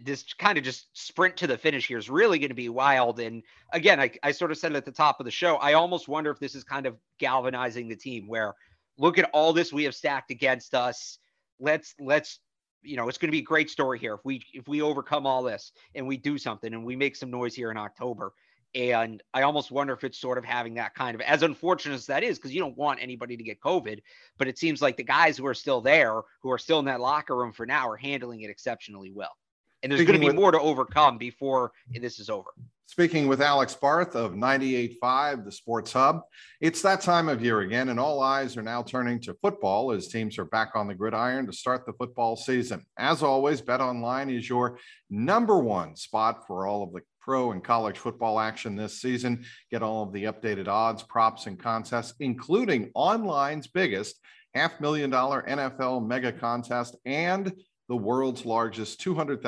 this 0.04 0.34
kind 0.34 0.58
of 0.58 0.64
just 0.64 0.88
sprint 0.94 1.38
to 1.38 1.48
the 1.48 1.58
finish 1.58 1.88
here 1.88 1.98
is 1.98 2.10
really 2.10 2.40
going 2.40 2.50
to 2.50 2.56
be 2.56 2.70
wild. 2.70 3.20
And 3.20 3.44
again, 3.72 4.00
I, 4.00 4.12
I 4.24 4.32
sort 4.32 4.52
of 4.52 4.58
said 4.58 4.72
it 4.72 4.78
at 4.78 4.86
the 4.86 4.92
top 4.92 5.20
of 5.20 5.26
the 5.26 5.32
show. 5.32 5.56
I 5.58 5.74
almost 5.74 6.08
wonder 6.08 6.32
if 6.32 6.40
this 6.40 6.56
is 6.56 6.64
kind 6.64 6.86
of 6.86 6.98
galvanizing 7.20 7.88
the 7.88 7.96
team 7.96 8.28
where 8.28 8.54
look 8.98 9.18
at 9.18 9.30
all 9.34 9.54
this 9.54 9.74
we 9.74 9.84
have 9.86 9.96
stacked 9.96 10.32
against 10.32 10.74
us. 10.74 11.18
Let's, 11.60 11.96
let's, 12.00 12.40
you 12.84 12.98
know, 12.98 13.08
it's 13.08 13.18
going 13.18 13.30
to 13.30 13.32
be 13.32 13.40
a 13.40 13.44
great 13.44 13.70
story 13.70 14.00
here. 14.00 14.16
If 14.16 14.22
we, 14.24 14.44
if 14.54 14.68
we 14.68 14.82
overcome 14.82 15.26
all 15.26 15.44
this 15.44 15.72
and 15.96 16.08
we 16.08 16.18
do 16.18 16.38
something 16.38 16.74
and 16.74 16.86
we 16.86 16.96
make 16.96 17.16
some 17.16 17.32
noise 17.32 17.56
here 17.56 17.72
in 17.72 17.78
October. 17.78 18.34
And 18.74 19.22
I 19.34 19.42
almost 19.42 19.70
wonder 19.70 19.94
if 19.94 20.04
it's 20.04 20.18
sort 20.18 20.38
of 20.38 20.46
having 20.46 20.76
that 20.76 20.96
kind 20.96 21.14
of, 21.14 21.22
as 21.22 21.44
unfortunate 21.44 21.96
as 21.96 22.06
that 22.06 22.24
is, 22.24 22.38
because 22.38 22.54
you 22.54 22.62
don't 22.62 22.78
want 22.78 23.02
anybody 23.02 23.36
to 23.36 23.44
get 23.44 23.60
COVID, 23.60 24.00
but 24.38 24.48
it 24.48 24.58
seems 24.58 24.82
like 24.82 24.96
the 24.96 25.04
guys 25.04 25.38
who 25.38 25.46
are 25.46 25.54
still 25.54 25.82
there, 25.82 26.22
who 26.42 26.50
are 26.52 26.58
still 26.58 26.80
in 26.80 26.86
that 26.86 27.02
locker 27.02 27.36
room 27.36 27.52
for 27.52 27.66
now, 27.66 27.90
are 27.90 27.98
handling 27.98 28.42
it 28.42 28.50
exceptionally 28.50 29.12
well 29.12 29.36
and 29.84 29.92
there's 29.92 30.02
going 30.02 30.14
to 30.14 30.20
be 30.20 30.28
with, 30.28 30.36
more 30.36 30.52
to 30.52 30.60
overcome 30.60 31.18
before 31.18 31.72
this 31.94 32.20
is 32.20 32.30
over. 32.30 32.50
Speaking 32.86 33.28
with 33.28 33.42
Alex 33.42 33.74
Barth 33.74 34.16
of 34.16 34.34
98.5, 34.34 35.46
the 35.46 35.52
Sports 35.52 35.94
Hub, 35.94 36.24
it's 36.60 36.82
that 36.82 37.00
time 37.00 37.30
of 37.30 37.42
year 37.42 37.62
again, 37.62 37.88
and 37.88 37.98
all 37.98 38.22
eyes 38.22 38.58
are 38.58 38.62
now 38.62 38.84
turning 38.84 39.20
to 39.22 39.34
football 39.42 39.94
as 39.94 40.10
teams 40.10 40.38
are 40.38 40.46
back 40.46 40.72
on 40.76 40.88
the 40.88 40.94
gridiron 40.94 41.46
to 41.46 41.54
start 41.54 41.86
the 41.86 41.94
football 41.94 42.36
season. 42.36 42.86
As 42.98 43.24
always, 43.24 43.62
Bet 43.62 43.80
Online 43.80 44.30
is 44.30 44.50
your 44.50 44.78
number 45.10 45.58
one 45.60 45.96
spot 45.96 46.46
for 46.46 46.68
all 46.68 46.84
of 46.84 46.92
the 46.92 47.00
pro 47.22 47.54
and 47.54 47.64
college 47.64 47.98
football 47.98 48.40
action 48.40 48.76
this 48.76 49.00
season. 49.00 49.46
Get 49.70 49.84
all 49.84 50.04
of 50.04 50.12
the 50.12 50.26
updated 50.26 50.68
odds, 50.68 51.02
props, 51.04 51.46
and 51.48 51.58
contests, 51.58 52.14
including 52.20 52.92
online's 52.94 53.68
biggest 53.68 54.20
half 54.54 54.82
million 54.82 55.10
dollar 55.10 55.46
NFL 55.48 56.06
mega 56.06 56.32
contest 56.32 56.98
and 57.06 57.54
the 57.92 57.98
world's 57.98 58.46
largest 58.46 59.02
$200,000 59.02 59.42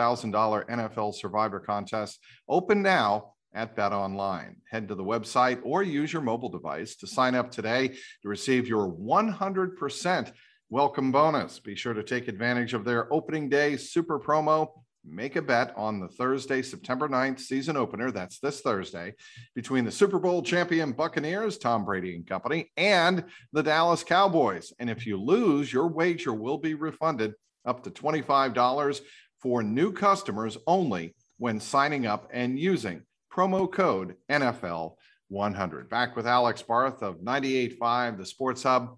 NFL 0.68 1.16
Survivor 1.16 1.62
contest, 1.62 2.20
open 2.50 2.82
now 2.82 3.36
at 3.54 3.74
Bet 3.74 3.94
Online. 3.94 4.58
Head 4.70 4.90
to 4.90 4.96
the 4.96 5.04
website 5.04 5.62
or 5.64 5.82
use 5.82 6.12
your 6.12 6.22
mobile 6.22 6.50
device 6.50 6.98
to 6.98 7.08
sign 7.08 7.36
up 7.36 7.52
today 7.52 7.88
to 7.88 8.28
receive 8.28 8.68
your 8.68 8.92
100% 8.92 10.34
welcome 10.70 11.10
bonus. 11.10 11.62
Be 11.62 11.74
sure 11.74 11.94
to 11.94 12.04
take 12.04 12.28
advantage 12.28 12.74
of 12.74 12.84
their 12.84 13.12
opening 13.14 13.48
day 13.48 13.78
super 13.78 14.20
promo. 14.20 14.68
Make 15.06 15.38
a 15.38 15.42
bet 15.42 15.74
on 15.78 16.02
the 16.02 16.10
Thursday, 16.10 16.62
September 16.62 17.08
9th 17.08 17.40
season 17.40 17.78
opener. 17.78 18.12
That's 18.12 18.40
this 18.40 18.60
Thursday 18.60 19.14
between 19.56 19.86
the 19.86 19.92
Super 19.92 20.20
Bowl 20.20 20.44
champion 20.44 20.92
Buccaneers, 20.92 21.58
Tom 21.58 21.86
Brady 21.86 22.14
and 22.18 22.28
company, 22.28 22.74
and 22.76 23.24
the 23.54 23.64
Dallas 23.64 24.04
Cowboys. 24.04 24.74
And 24.80 24.90
if 24.90 25.06
you 25.06 25.16
lose, 25.16 25.72
your 25.72 25.88
wager 25.88 26.34
will 26.34 26.58
be 26.58 26.74
refunded 26.74 27.36
up 27.66 27.84
to 27.84 27.92
$25 27.92 29.02
for 29.42 29.64
new 29.64 29.92
customers 29.92 30.58
only 30.68 31.16
when 31.38 31.60
signing 31.60 32.06
up 32.06 32.30
and 32.32 32.58
using 32.58 33.04
promo 33.32 33.72
code 33.72 34.16
NFL100. 34.30 35.90
Back 35.90 36.16
with 36.16 36.28
Alex 36.28 36.62
Barth 36.62 37.02
of 37.02 37.20
98.5, 37.20 38.18
the 38.18 38.26
Sports 38.26 38.64
Hub. 38.64 38.98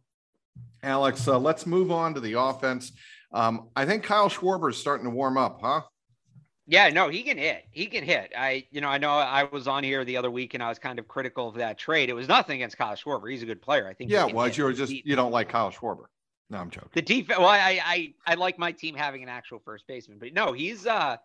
Alex, 0.83 1.27
uh, 1.27 1.39
let's 1.39 1.65
move 1.65 1.91
on 1.91 2.13
to 2.13 2.19
the 2.19 2.33
offense. 2.33 2.91
Um, 3.31 3.69
I 3.75 3.85
think 3.85 4.03
Kyle 4.03 4.29
Schwarber 4.29 4.69
is 4.69 4.77
starting 4.77 5.05
to 5.05 5.09
warm 5.09 5.37
up, 5.37 5.59
huh? 5.61 5.81
Yeah, 6.67 6.89
no, 6.89 7.09
he 7.09 7.21
can 7.21 7.37
hit. 7.37 7.63
He 7.71 7.85
can 7.85 8.03
hit. 8.03 8.31
I, 8.35 8.65
you 8.71 8.81
know, 8.81 8.87
I 8.87 8.97
know 8.97 9.11
I 9.11 9.43
was 9.43 9.67
on 9.67 9.83
here 9.83 10.03
the 10.03 10.17
other 10.17 10.31
week 10.31 10.55
and 10.55 10.63
I 10.63 10.69
was 10.69 10.79
kind 10.79 10.97
of 10.97 11.07
critical 11.07 11.47
of 11.47 11.55
that 11.55 11.77
trade. 11.77 12.09
It 12.09 12.13
was 12.13 12.27
nothing 12.27 12.55
against 12.55 12.77
Kyle 12.77 12.95
Schwarber. 12.95 13.29
He's 13.29 13.43
a 13.43 13.45
good 13.45 13.61
player. 13.61 13.87
I 13.87 13.93
think. 13.93 14.09
Yeah, 14.09 14.27
it 14.27 14.33
was. 14.33 14.57
You 14.57 14.63
were 14.63 14.73
just 14.73 14.91
you 14.91 15.15
don't 15.15 15.31
like 15.31 15.49
Kyle 15.49 15.71
Schwarber. 15.71 16.05
No, 16.49 16.59
I'm 16.59 16.69
joking. 16.69 16.89
The 16.93 17.01
defense. 17.01 17.39
Well, 17.39 17.47
I, 17.47 17.79
I 17.83 18.13
I 18.27 18.35
like 18.35 18.59
my 18.59 18.71
team 18.71 18.95
having 18.95 19.23
an 19.23 19.29
actual 19.29 19.59
first 19.59 19.87
baseman, 19.87 20.19
but 20.19 20.33
no, 20.33 20.53
he's 20.53 20.85
uh 20.85 21.17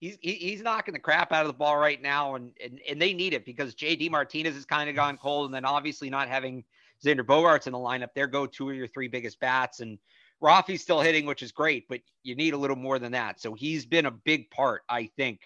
he's 0.00 0.18
he's 0.20 0.62
knocking 0.62 0.94
the 0.94 1.00
crap 1.00 1.32
out 1.32 1.42
of 1.42 1.48
the 1.48 1.58
ball 1.58 1.76
right 1.76 2.00
now, 2.00 2.36
and 2.36 2.52
and, 2.62 2.80
and 2.88 3.02
they 3.02 3.12
need 3.12 3.34
it 3.34 3.44
because 3.44 3.74
J.D. 3.74 4.08
Martinez 4.08 4.54
has 4.54 4.64
kind 4.64 4.88
of 4.88 4.94
gone 4.94 5.18
cold, 5.18 5.46
and 5.46 5.54
then 5.54 5.64
obviously 5.64 6.10
not 6.10 6.28
having 6.28 6.64
Xander 7.04 7.24
Bogaerts 7.24 7.66
in 7.66 7.72
the 7.72 7.78
lineup, 7.78 8.10
there 8.14 8.26
go 8.26 8.46
two 8.46 8.70
of 8.70 8.76
your 8.76 8.86
three 8.86 9.08
biggest 9.08 9.40
bats, 9.40 9.80
and 9.80 9.98
Rafi's 10.40 10.82
still 10.82 11.00
hitting, 11.00 11.26
which 11.26 11.42
is 11.42 11.52
great, 11.52 11.88
but 11.88 12.00
you 12.22 12.34
need 12.34 12.54
a 12.54 12.58
little 12.58 12.76
more 12.76 12.98
than 12.98 13.12
that. 13.12 13.40
So 13.40 13.54
he's 13.54 13.86
been 13.86 14.06
a 14.06 14.10
big 14.10 14.50
part, 14.50 14.82
I 14.88 15.10
think, 15.16 15.40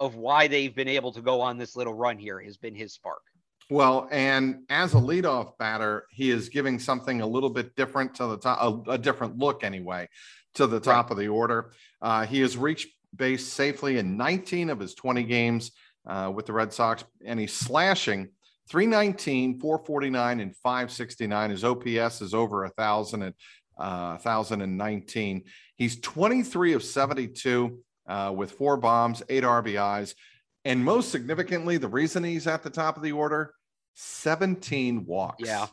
of 0.00 0.14
why 0.14 0.48
they've 0.48 0.74
been 0.74 0.88
able 0.88 1.12
to 1.12 1.22
go 1.22 1.40
on 1.40 1.58
this 1.58 1.76
little 1.76 1.94
run 1.94 2.18
here. 2.18 2.40
Has 2.40 2.56
been 2.56 2.74
his 2.74 2.92
spark. 2.92 3.22
Well, 3.70 4.08
and 4.10 4.62
as 4.70 4.94
a 4.94 4.98
leadoff 4.98 5.58
batter, 5.58 6.06
he 6.10 6.30
is 6.30 6.48
giving 6.48 6.78
something 6.78 7.20
a 7.20 7.26
little 7.26 7.50
bit 7.50 7.76
different 7.76 8.14
to 8.14 8.26
the 8.26 8.38
top, 8.38 8.86
a, 8.86 8.92
a 8.92 8.98
different 8.98 9.36
look 9.36 9.62
anyway, 9.62 10.08
to 10.54 10.66
the 10.66 10.80
top 10.80 11.06
right. 11.06 11.12
of 11.12 11.18
the 11.18 11.28
order. 11.28 11.72
Uh, 12.00 12.24
he 12.24 12.40
has 12.40 12.56
reached 12.56 12.88
base 13.14 13.46
safely 13.46 13.98
in 13.98 14.16
19 14.16 14.70
of 14.70 14.80
his 14.80 14.94
20 14.94 15.22
games 15.24 15.72
uh, 16.06 16.32
with 16.34 16.46
the 16.46 16.52
Red 16.52 16.72
Sox, 16.72 17.04
and 17.24 17.38
he's 17.38 17.52
slashing 17.52 18.30
319, 18.70 19.60
449, 19.60 20.40
and 20.40 20.56
569. 20.56 21.50
His 21.50 21.64
OPS 21.64 22.22
is 22.22 22.32
over 22.32 22.64
a 22.64 22.70
thousand 22.70 23.22
at 23.22 23.34
uh, 23.78 24.16
1,019. 24.18 25.44
He's 25.76 26.00
23 26.00 26.72
of 26.72 26.82
72 26.82 27.78
uh, 28.06 28.32
with 28.34 28.52
four 28.52 28.78
bombs, 28.78 29.22
eight 29.28 29.44
RBIs. 29.44 30.14
And 30.64 30.84
most 30.84 31.10
significantly, 31.10 31.76
the 31.76 31.88
reason 31.88 32.24
he's 32.24 32.46
at 32.46 32.62
the 32.62 32.70
top 32.70 32.96
of 32.96 33.02
the 33.02 33.12
order 33.12 33.54
17 34.00 35.06
walks. 35.06 35.42
Yeah. 35.44 35.66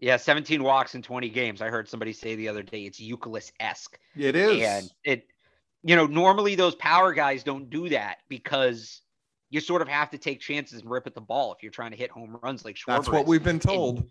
Yeah, 0.00 0.16
17 0.16 0.62
walks 0.62 0.94
in 0.94 1.02
20 1.02 1.28
games. 1.28 1.62
I 1.62 1.68
heard 1.68 1.88
somebody 1.88 2.12
say 2.12 2.34
the 2.34 2.48
other 2.48 2.62
day 2.62 2.82
it's 2.82 3.00
Youkilis 3.00 3.52
esque. 3.60 3.98
It 4.16 4.34
is. 4.34 4.62
And 4.64 4.90
it, 5.04 5.26
you 5.82 5.94
know, 5.94 6.06
normally 6.06 6.56
those 6.56 6.74
power 6.74 7.12
guys 7.12 7.44
don't 7.44 7.70
do 7.70 7.88
that 7.90 8.18
because 8.28 9.02
you 9.50 9.60
sort 9.60 9.80
of 9.80 9.88
have 9.88 10.10
to 10.10 10.18
take 10.18 10.40
chances 10.40 10.80
and 10.82 10.90
rip 10.90 11.06
at 11.06 11.14
the 11.14 11.20
ball 11.20 11.52
if 11.52 11.62
you're 11.62 11.72
trying 11.72 11.92
to 11.92 11.96
hit 11.96 12.10
home 12.10 12.36
runs 12.42 12.64
like 12.64 12.74
Schwarber. 12.74 12.96
That's 12.96 13.08
what 13.08 13.26
we've 13.26 13.44
been 13.44 13.60
told. 13.60 13.98
And, 13.98 14.10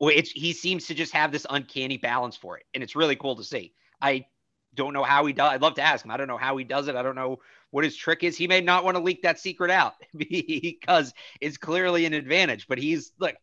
well, 0.00 0.12
it's 0.14 0.30
he 0.30 0.52
seems 0.52 0.86
to 0.86 0.94
just 0.94 1.12
have 1.12 1.32
this 1.32 1.46
uncanny 1.50 1.96
balance 1.96 2.36
for 2.36 2.56
it, 2.58 2.64
and 2.74 2.82
it's 2.82 2.96
really 2.96 3.16
cool 3.16 3.36
to 3.36 3.44
see. 3.44 3.72
I 4.00 4.26
don't 4.74 4.92
know 4.92 5.04
how 5.04 5.26
he 5.26 5.32
does. 5.32 5.52
I'd 5.52 5.62
love 5.62 5.74
to 5.74 5.82
ask 5.82 6.04
him. 6.04 6.10
I 6.10 6.16
don't 6.16 6.28
know 6.28 6.38
how 6.38 6.56
he 6.56 6.64
does 6.64 6.88
it. 6.88 6.96
I 6.96 7.02
don't 7.02 7.14
know 7.14 7.40
what 7.72 7.84
his 7.84 7.96
trick 7.96 8.22
is. 8.22 8.36
He 8.36 8.46
may 8.46 8.60
not 8.60 8.84
want 8.84 8.96
to 8.96 9.02
leak 9.02 9.22
that 9.22 9.40
secret 9.40 9.70
out 9.70 9.94
because 10.16 11.12
it's 11.40 11.56
clearly 11.56 12.06
an 12.06 12.12
advantage, 12.12 12.68
but 12.68 12.78
he's 12.78 13.12
like 13.18 13.36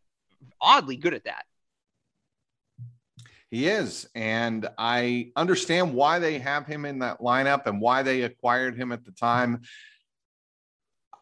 oddly 0.62 0.96
good 0.96 1.14
at 1.14 1.26
that. 1.26 1.46
He 3.52 3.68
is. 3.68 4.08
And 4.14 4.70
I 4.78 5.32
understand 5.36 5.94
why 5.96 6.20
they 6.20 6.38
have 6.38 6.68
him 6.68 6.86
in 6.86 7.00
that 7.00 7.20
lineup 7.20 7.66
and 7.66 7.82
why 7.82 8.04
they 8.04 8.22
acquired 8.22 8.78
him 8.78 8.92
at 8.92 9.04
the 9.04 9.12
time. 9.12 9.62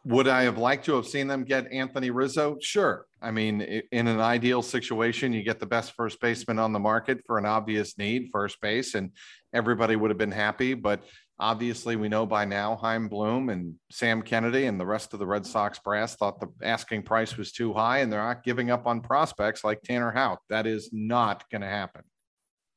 Would 0.04 0.28
I 0.28 0.44
have 0.44 0.58
liked 0.58 0.86
to 0.86 0.96
have 0.96 1.08
seen 1.08 1.28
them 1.28 1.46
get 1.46 1.72
Anthony 1.72 2.12
Rizzo? 2.12 2.58
Sure. 2.62 3.06
I 3.22 3.32
mean, 3.32 3.62
in 3.62 4.08
an 4.08 4.20
ideal 4.20 4.62
situation, 4.62 5.34
you 5.34 5.44
get 5.44 5.60
the 5.60 5.66
best 5.66 5.94
first 5.94 6.20
baseman 6.20 6.60
on 6.60 6.74
the 6.74 6.80
market 6.80 7.20
for 7.26 7.38
an 7.38 7.46
obvious 7.46 7.98
need, 7.98 8.30
first 8.32 8.60
base, 8.62 8.96
and 8.96 9.12
everybody 9.54 9.96
would 9.96 10.12
have 10.12 10.18
been 10.18 10.32
happy. 10.32 10.74
But 10.74 11.04
obviously, 11.40 11.96
we 11.96 12.10
know 12.10 12.26
by 12.26 12.46
now 12.46 12.76
Chaim 12.76 13.08
Bloom 13.08 13.50
and 13.50 13.76
Sam 13.92 14.22
Kennedy 14.22 14.66
and 14.66 14.80
the 14.80 14.86
rest 14.86 15.14
of 15.14 15.20
the 15.20 15.28
Red 15.28 15.46
Sox 15.46 15.80
brass 15.80 16.16
thought 16.16 16.40
the 16.40 16.48
asking 16.62 17.04
price 17.04 17.38
was 17.38 17.52
too 17.52 17.74
high, 17.74 18.00
and 18.00 18.12
they're 18.12 18.24
not 18.24 18.44
giving 18.44 18.72
up 18.72 18.88
on 18.88 19.02
prospects 19.02 19.64
like 19.64 19.82
Tanner 19.82 20.12
Houck. 20.12 20.42
That 20.50 20.68
is 20.68 20.90
not 20.92 21.50
going 21.50 21.62
to 21.62 21.68
happen. 21.68 22.04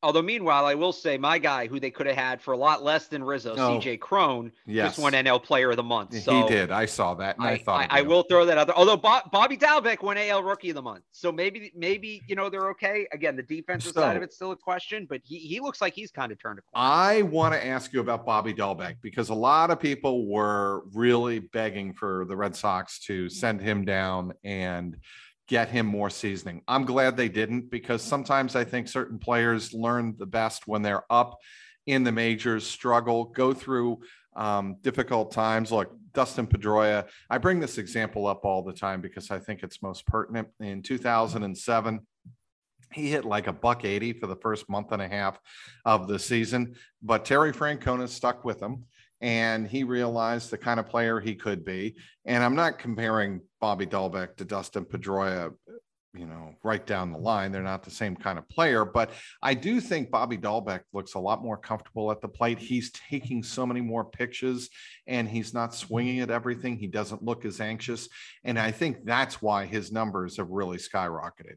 Although, 0.03 0.23
meanwhile, 0.23 0.65
I 0.65 0.75
will 0.75 0.93
say 0.93 1.19
my 1.19 1.39
guy 1.39 1.67
who 1.67 1.79
they 1.79 1.91
could 1.91 2.07
have 2.07 2.17
had 2.17 2.41
for 2.41 2.53
a 2.53 2.57
lot 2.57 2.83
less 2.83 3.07
than 3.09 3.23
Rizzo, 3.23 3.53
oh, 3.53 3.79
CJ 3.79 4.01
Cron, 4.01 4.51
yes. 4.67 4.91
just 4.91 4.99
won 4.99 5.13
NL 5.13 5.43
Player 5.43 5.71
of 5.71 5.77
the 5.77 5.83
Month. 5.83 6.19
So 6.23 6.41
he 6.41 6.49
did. 6.49 6.71
I 6.71 6.87
saw 6.87 7.13
that, 7.15 7.37
and 7.37 7.47
I, 7.47 7.53
I 7.53 7.59
thought 7.59 7.87
I, 7.91 7.99
I 7.99 8.03
will 8.03 8.23
throw 8.23 8.47
that 8.47 8.57
out 8.57 8.67
there. 8.67 8.77
Although 8.77 8.97
Bob, 8.97 9.31
Bobby 9.31 9.59
Dalbec 9.59 10.03
won 10.03 10.17
AL 10.17 10.43
Rookie 10.43 10.71
of 10.71 10.77
the 10.77 10.83
Month, 10.83 11.05
so 11.13 11.31
maybe 11.31 11.71
maybe 11.77 12.23
you 12.27 12.35
know 12.35 12.49
they're 12.49 12.71
okay. 12.71 13.07
Again, 13.13 13.37
the 13.37 13.43
defensive 13.43 13.93
so, 13.93 14.01
side 14.01 14.17
of 14.17 14.23
it's 14.23 14.37
still 14.37 14.53
a 14.53 14.57
question, 14.57 15.07
but 15.09 15.21
he 15.23 15.39
he 15.39 15.61
looks 15.61 15.83
like 15.83 15.93
he's 15.93 16.11
kind 16.11 16.33
of 16.33 16.41
turned 16.41 16.59
a 16.59 16.63
corner. 16.63 16.87
I 16.89 17.23
want 17.23 17.53
to 17.55 17.67
ask 17.67 17.93
you 17.93 18.01
about 18.01 18.25
Bobby 18.25 18.55
Dalbec 18.55 18.97
because 19.03 19.29
a 19.29 19.35
lot 19.35 19.71
of 19.71 19.79
people 19.79 20.27
were 20.27 20.85
really 20.95 21.41
begging 21.41 21.93
for 21.93 22.25
the 22.27 22.37
Red 22.37 22.57
Sox 22.57 23.01
to 23.01 23.29
send 23.29 23.61
him 23.61 23.85
down 23.85 24.33
and 24.45 24.97
get 25.51 25.69
him 25.69 25.85
more 25.85 26.09
seasoning. 26.09 26.63
I'm 26.69 26.85
glad 26.85 27.17
they 27.17 27.29
didn't 27.29 27.73
because 27.73 28.03
sometimes 28.03 28.55
I 28.55 28.63
think 28.63 28.87
certain 28.87 29.19
players 29.19 29.75
learn 29.75 30.15
the 30.17 30.25
best 30.25 30.69
when 30.69 30.81
they're 30.81 31.03
up 31.11 31.41
in 31.87 32.05
the 32.05 32.13
majors, 32.13 32.65
struggle, 32.65 33.25
go 33.25 33.53
through 33.53 33.99
um, 34.37 34.77
difficult 34.83 35.33
times. 35.33 35.73
Look, 35.73 35.93
Dustin 36.15 36.47
Pedroia, 36.47 37.09
I 37.29 37.39
bring 37.39 37.59
this 37.59 37.79
example 37.79 38.29
up 38.29 38.45
all 38.45 38.63
the 38.63 38.73
time 38.73 39.01
because 39.01 39.33
I 39.33 39.41
think 39.41 39.65
it's 39.65 39.83
most 39.83 40.07
pertinent. 40.07 40.47
In 40.61 40.83
2007, 40.83 42.01
he 42.93 43.11
hit 43.11 43.25
like 43.25 43.49
a 43.49 43.53
buck 43.53 43.85
80 43.85 44.15
for 44.15 44.29
the 44.29 44.37
first 44.37 44.69
month 44.69 44.93
and 44.93 45.03
a 45.03 45.09
half 45.09 45.41
of 45.85 46.07
the 46.07 46.21
season, 46.21 46.77
but 47.03 47.25
Terry 47.25 47.53
Francona 47.53 48.09
stuck 48.09 48.45
with 48.45 48.63
him 48.63 48.85
and 49.21 49.67
he 49.67 49.85
realized 49.85 50.51
the 50.51 50.59
kind 50.59 50.81
of 50.81 50.89
player 50.89 51.21
he 51.21 51.35
could 51.35 51.65
be. 51.65 51.97
And 52.25 52.43
I'm 52.43 52.55
not 52.55 52.79
comparing 52.79 53.41
Bobby 53.61 53.87
Dalbec 53.87 54.37
to 54.37 54.45
Dustin 54.45 54.87
Pedroia, 54.87 55.53
you 56.15 56.27
know, 56.27 56.55
right 56.65 56.85
down 56.87 57.13
the 57.13 57.19
line. 57.19 57.53
They're 57.53 57.63
not 57.63 57.83
the 57.83 57.91
same 57.91 58.17
kind 58.17 58.39
of 58.39 58.49
player, 58.49 58.85
but 58.85 59.11
I 59.43 59.55
do 59.55 59.81
think 59.81 60.11
Bobby 60.11 60.39
Dalbec 60.39 60.81
looks 60.93 61.15
a 61.15 61.19
lot 61.19 61.43
more 61.43 61.59
comfortable 61.59 62.11
at 62.11 62.23
the 62.23 62.29
plate. 62.29 62.59
He's 62.59 62.91
taking 62.93 63.43
so 63.43 63.67
many 63.67 63.83
more 63.83 64.05
pitches 64.05 64.71
and 65.07 65.29
he's 65.29 65.53
not 65.53 65.75
swinging 65.75 66.21
at 66.21 66.31
everything. 66.31 66.79
He 66.79 66.87
doesn't 66.87 67.23
look 67.23 67.45
as 67.45 67.61
anxious. 67.61 68.09
And 68.43 68.59
I 68.59 68.71
think 68.71 69.05
that's 69.05 69.43
why 69.43 69.67
his 69.67 69.93
numbers 69.93 70.39
have 70.39 70.49
really 70.49 70.79
skyrocketed. 70.79 71.57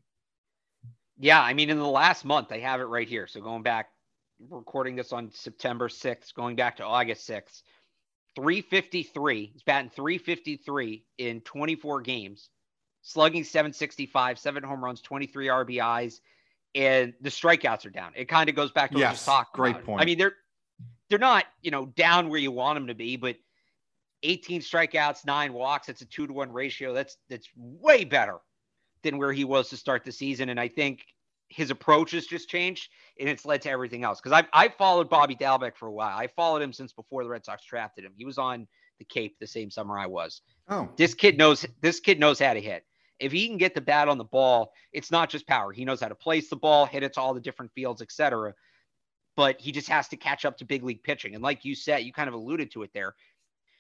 Yeah. 1.17 1.41
I 1.41 1.53
mean, 1.53 1.69
in 1.69 1.79
the 1.79 1.87
last 1.87 2.25
month, 2.25 2.51
I 2.51 2.59
have 2.59 2.81
it 2.81 2.85
right 2.85 3.07
here. 3.07 3.27
So 3.27 3.39
going 3.39 3.63
back 3.63 3.87
recording 4.49 4.95
this 4.95 5.13
on 5.13 5.31
September 5.31 5.87
6th, 5.87 6.33
going 6.33 6.55
back 6.55 6.77
to 6.77 6.85
August 6.85 7.27
6th. 7.29 7.61
353. 8.35 9.51
He's 9.53 9.63
batting 9.63 9.91
353 9.91 11.05
in 11.19 11.41
24 11.41 12.01
games, 12.01 12.49
slugging 13.01 13.43
765, 13.43 14.39
seven 14.39 14.63
home 14.63 14.83
runs, 14.83 15.01
23 15.01 15.47
RBIs, 15.47 16.19
and 16.75 17.13
the 17.21 17.29
strikeouts 17.29 17.85
are 17.85 17.91
down. 17.91 18.11
It 18.15 18.27
kind 18.27 18.49
of 18.49 18.55
goes 18.55 18.71
back 18.71 18.91
to 18.91 18.97
yes, 18.97 19.03
what 19.03 19.09
we 19.09 19.15
just 19.15 19.25
talked 19.25 19.53
great 19.53 19.75
about. 19.75 19.85
point. 19.85 20.01
I 20.01 20.05
mean, 20.05 20.17
they're 20.17 20.33
they're 21.09 21.19
not, 21.19 21.45
you 21.61 21.69
know, 21.69 21.85
down 21.85 22.29
where 22.29 22.39
you 22.39 22.51
want 22.51 22.75
them 22.75 22.87
to 22.87 22.95
be, 22.95 23.17
but 23.17 23.35
18 24.23 24.61
strikeouts, 24.61 25.25
nine 25.25 25.53
walks. 25.53 25.89
It's 25.89 26.01
a 26.01 26.05
two 26.05 26.25
to 26.25 26.33
one 26.33 26.51
ratio. 26.51 26.93
That's 26.93 27.17
that's 27.29 27.47
way 27.55 28.03
better 28.03 28.37
than 29.03 29.17
where 29.17 29.33
he 29.33 29.43
was 29.43 29.69
to 29.69 29.77
start 29.77 30.03
the 30.03 30.11
season. 30.11 30.49
And 30.49 30.59
I 30.59 30.69
think 30.69 31.05
his 31.53 31.69
approach 31.69 32.11
has 32.11 32.25
just 32.25 32.49
changed 32.49 32.89
and 33.19 33.29
it's 33.29 33.45
led 33.45 33.61
to 33.61 33.69
everything 33.69 34.03
else. 34.03 34.19
Because 34.19 34.31
I've, 34.31 34.47
I've 34.53 34.75
followed 34.75 35.09
Bobby 35.09 35.35
Dalbec 35.35 35.75
for 35.75 35.87
a 35.87 35.91
while. 35.91 36.17
I 36.17 36.27
followed 36.27 36.61
him 36.61 36.73
since 36.73 36.93
before 36.93 37.23
the 37.23 37.29
Red 37.29 37.45
Sox 37.45 37.63
drafted 37.65 38.03
him. 38.03 38.13
He 38.15 38.25
was 38.25 38.37
on 38.37 38.67
the 38.99 39.05
Cape 39.05 39.37
the 39.39 39.47
same 39.47 39.69
summer 39.69 39.97
I 39.97 40.07
was. 40.07 40.41
Oh. 40.69 40.89
This 40.97 41.13
kid 41.13 41.37
knows 41.37 41.65
this 41.81 41.99
kid 41.99 42.19
knows 42.19 42.39
how 42.39 42.53
to 42.53 42.61
hit. 42.61 42.85
If 43.19 43.31
he 43.31 43.47
can 43.47 43.57
get 43.57 43.75
the 43.75 43.81
bat 43.81 44.09
on 44.09 44.17
the 44.17 44.23
ball, 44.23 44.73
it's 44.91 45.11
not 45.11 45.29
just 45.29 45.47
power. 45.47 45.71
He 45.71 45.85
knows 45.85 46.01
how 46.01 46.07
to 46.07 46.15
place 46.15 46.49
the 46.49 46.55
ball, 46.55 46.85
hit 46.85 47.03
it 47.03 47.13
to 47.13 47.21
all 47.21 47.33
the 47.33 47.39
different 47.39 47.71
fields, 47.73 48.01
etc. 48.01 48.53
But 49.35 49.61
he 49.61 49.71
just 49.71 49.87
has 49.89 50.07
to 50.09 50.17
catch 50.17 50.45
up 50.45 50.57
to 50.57 50.65
big 50.65 50.83
league 50.83 51.03
pitching. 51.03 51.35
And 51.35 51.43
like 51.43 51.63
you 51.63 51.75
said, 51.75 52.03
you 52.03 52.11
kind 52.11 52.27
of 52.27 52.33
alluded 52.33 52.71
to 52.71 52.83
it 52.83 52.91
there. 52.93 53.15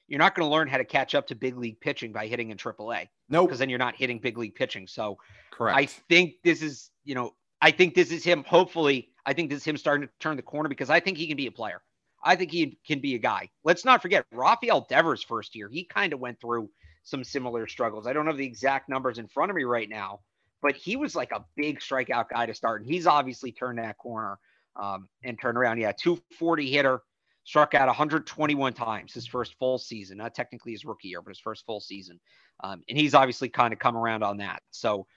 You're 0.07 0.19
not 0.19 0.35
going 0.35 0.47
to 0.47 0.53
learn 0.53 0.67
how 0.67 0.77
to 0.77 0.85
catch 0.85 1.15
up 1.15 1.27
to 1.27 1.35
big 1.35 1.57
league 1.57 1.79
pitching 1.79 2.11
by 2.11 2.27
hitting 2.27 2.51
in 2.51 2.57
AAA. 2.57 3.09
No, 3.29 3.39
nope. 3.39 3.47
because 3.47 3.59
then 3.59 3.69
you're 3.69 3.79
not 3.79 3.95
hitting 3.95 4.19
big 4.19 4.37
league 4.37 4.55
pitching. 4.55 4.85
So, 4.85 5.17
correct. 5.51 5.77
I 5.77 5.85
think 5.85 6.35
this 6.43 6.61
is, 6.61 6.91
you 7.03 7.15
know, 7.15 7.33
I 7.63 7.71
think 7.71 7.95
this 7.95 8.11
is 8.11 8.25
him. 8.25 8.43
Hopefully, 8.45 9.07
I 9.25 9.31
think 9.31 9.49
this 9.49 9.59
is 9.59 9.63
him 9.63 9.77
starting 9.77 10.05
to 10.05 10.13
turn 10.19 10.35
the 10.35 10.43
corner 10.43 10.67
because 10.67 10.89
I 10.89 10.99
think 10.99 11.17
he 11.17 11.27
can 11.27 11.37
be 11.37 11.47
a 11.47 11.51
player. 11.51 11.81
I 12.21 12.35
think 12.35 12.51
he 12.51 12.77
can 12.85 12.99
be 12.99 13.15
a 13.15 13.19
guy. 13.19 13.49
Let's 13.63 13.85
not 13.85 14.01
forget 14.01 14.25
Rafael 14.33 14.85
Devers' 14.89 15.23
first 15.23 15.55
year. 15.55 15.69
He 15.69 15.85
kind 15.85 16.11
of 16.11 16.19
went 16.19 16.41
through 16.41 16.69
some 17.03 17.23
similar 17.23 17.65
struggles. 17.67 18.05
I 18.05 18.11
don't 18.11 18.27
have 18.27 18.35
the 18.35 18.45
exact 18.45 18.89
numbers 18.89 19.17
in 19.17 19.29
front 19.29 19.49
of 19.49 19.55
me 19.55 19.63
right 19.63 19.87
now, 19.87 20.19
but 20.61 20.75
he 20.75 20.97
was 20.97 21.15
like 21.15 21.31
a 21.31 21.45
big 21.55 21.79
strikeout 21.79 22.27
guy 22.27 22.45
to 22.45 22.53
start. 22.53 22.81
And 22.81 22.91
he's 22.91 23.07
obviously 23.07 23.53
turned 23.53 23.79
that 23.79 23.97
corner 23.97 24.39
um, 24.75 25.07
and 25.23 25.39
turned 25.39 25.57
around. 25.57 25.79
Yeah, 25.79 25.93
240 25.93 26.69
hitter, 26.69 27.01
struck 27.45 27.73
out 27.75 27.87
121 27.87 28.73
times 28.73 29.13
his 29.13 29.25
first 29.25 29.55
full 29.57 29.77
season. 29.77 30.17
Not 30.17 30.35
technically 30.35 30.73
his 30.73 30.83
rookie 30.83 31.07
year, 31.07 31.21
but 31.21 31.31
his 31.31 31.39
first 31.39 31.65
full 31.65 31.79
season. 31.79 32.19
Um, 32.61 32.83
and 32.89 32.97
he's 32.97 33.13
obviously 33.13 33.47
kind 33.47 33.71
of 33.71 33.79
come 33.79 33.95
around 33.95 34.21
on 34.21 34.35
that. 34.37 34.63
So 34.71 35.07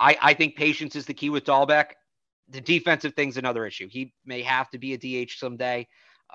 I, 0.00 0.16
I 0.20 0.34
think 0.34 0.56
patience 0.56 0.96
is 0.96 1.04
the 1.04 1.14
key 1.14 1.30
with 1.30 1.44
Dalbec. 1.44 1.90
The 2.48 2.60
defensive 2.60 3.14
thing's 3.14 3.36
another 3.36 3.66
issue. 3.66 3.86
He 3.88 4.14
may 4.24 4.42
have 4.42 4.70
to 4.70 4.78
be 4.78 4.94
a 4.94 5.26
DH 5.26 5.32
someday 5.32 5.86